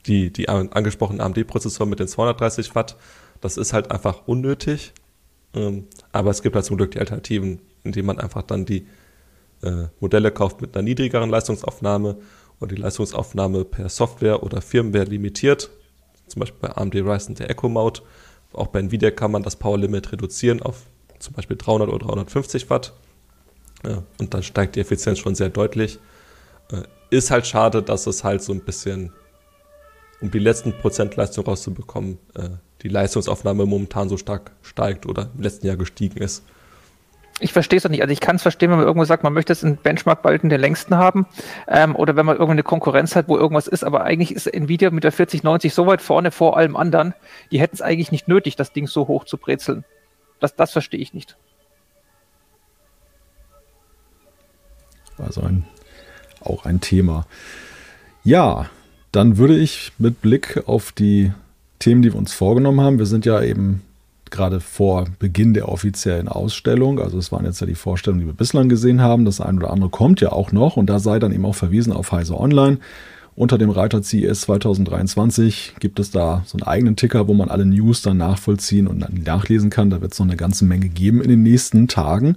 [0.06, 2.96] die, die angesprochenen AMD-Prozessoren mit den 230 Watt,
[3.43, 4.95] das ist halt einfach unnötig.
[5.55, 8.86] Ähm, aber es gibt halt zum Glück die Alternativen, indem man einfach dann die
[9.62, 12.16] äh, Modelle kauft mit einer niedrigeren Leistungsaufnahme
[12.59, 15.70] und die Leistungsaufnahme per Software oder Firmware limitiert.
[16.28, 18.01] Zum Beispiel bei AMD Ryzen der Echo Mode.
[18.53, 20.84] Auch bei Nvidia kann man das Power Limit reduzieren auf
[21.18, 22.93] zum Beispiel 300 oder 350 Watt.
[23.84, 25.99] Ja, und dann steigt die Effizienz schon sehr deutlich.
[26.70, 29.12] Äh, ist halt schade, dass es halt so ein bisschen,
[30.20, 32.51] um die letzten Prozent Leistung rauszubekommen, äh,
[32.83, 36.45] die Leistungsaufnahme momentan so stark steigt oder im letzten Jahr gestiegen ist.
[37.41, 38.03] Ich verstehe es doch nicht.
[38.03, 40.43] Also ich kann es verstehen, wenn man irgendwo sagt, man möchte jetzt einen Benchmark bald
[40.43, 41.26] in der längsten haben
[41.66, 43.85] ähm, oder wenn man irgendwie eine Konkurrenz hat, wo irgendwas ist.
[43.85, 47.14] Aber eigentlich ist Nvidia mit der 4090 so weit vorne vor allem anderen,
[47.51, 49.85] die hätten es eigentlich nicht nötig, das Ding so hoch zu brezeln.
[50.41, 51.37] Das, das verstehe ich nicht.
[55.18, 55.64] Also ein,
[56.41, 57.26] auch ein Thema.
[58.24, 58.70] Ja,
[59.11, 61.33] dann würde ich mit Blick auf die
[61.83, 63.83] Themen, die wir uns vorgenommen haben, wir sind ja eben
[64.30, 68.37] gerade vor Beginn der offiziellen Ausstellung, also es waren jetzt ja die Vorstellungen, die wir
[68.37, 71.33] bislang gesehen haben, das eine oder andere kommt ja auch noch und da sei dann
[71.33, 72.78] eben auch verwiesen auf Heise Online.
[73.35, 77.66] Unter dem Reiter CES 2023 gibt es da so einen eigenen Ticker, wo man alle
[77.66, 79.91] News dann nachvollziehen und dann nachlesen kann.
[79.91, 82.37] Da wird es noch eine ganze Menge geben in den nächsten Tagen.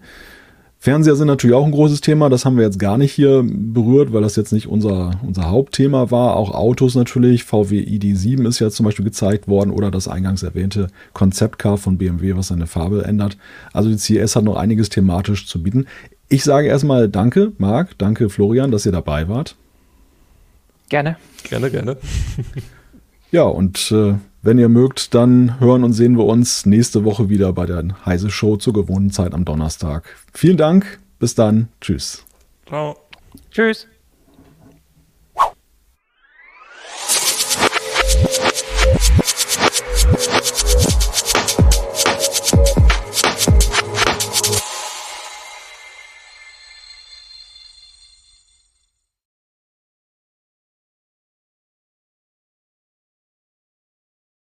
[0.86, 2.30] Fernseher sind natürlich auch ein großes Thema.
[2.30, 6.12] Das haben wir jetzt gar nicht hier berührt, weil das jetzt nicht unser, unser Hauptthema
[6.12, 6.36] war.
[6.36, 7.44] Auch Autos natürlich.
[7.44, 12.36] VW ID7 ist ja zum Beispiel gezeigt worden oder das eingangs erwähnte Konzeptcar von BMW,
[12.36, 13.36] was seine Farbe ändert.
[13.74, 15.88] Also die CES hat noch einiges thematisch zu bieten.
[16.30, 17.98] Ich sage erstmal Danke, Marc.
[17.98, 19.56] Danke, Florian, dass ihr dabei wart.
[20.90, 21.18] Gerne.
[21.50, 21.98] Gerne, gerne.
[23.32, 24.14] ja, und äh,
[24.46, 28.30] wenn ihr mögt, dann hören und sehen wir uns nächste Woche wieder bei der Heise
[28.30, 30.16] Show zur gewohnten Zeit am Donnerstag.
[30.34, 31.00] Vielen Dank.
[31.20, 31.70] Bis dann.
[31.82, 32.24] Tschüss.
[32.68, 32.96] Ciao.
[33.50, 33.88] Tschüss.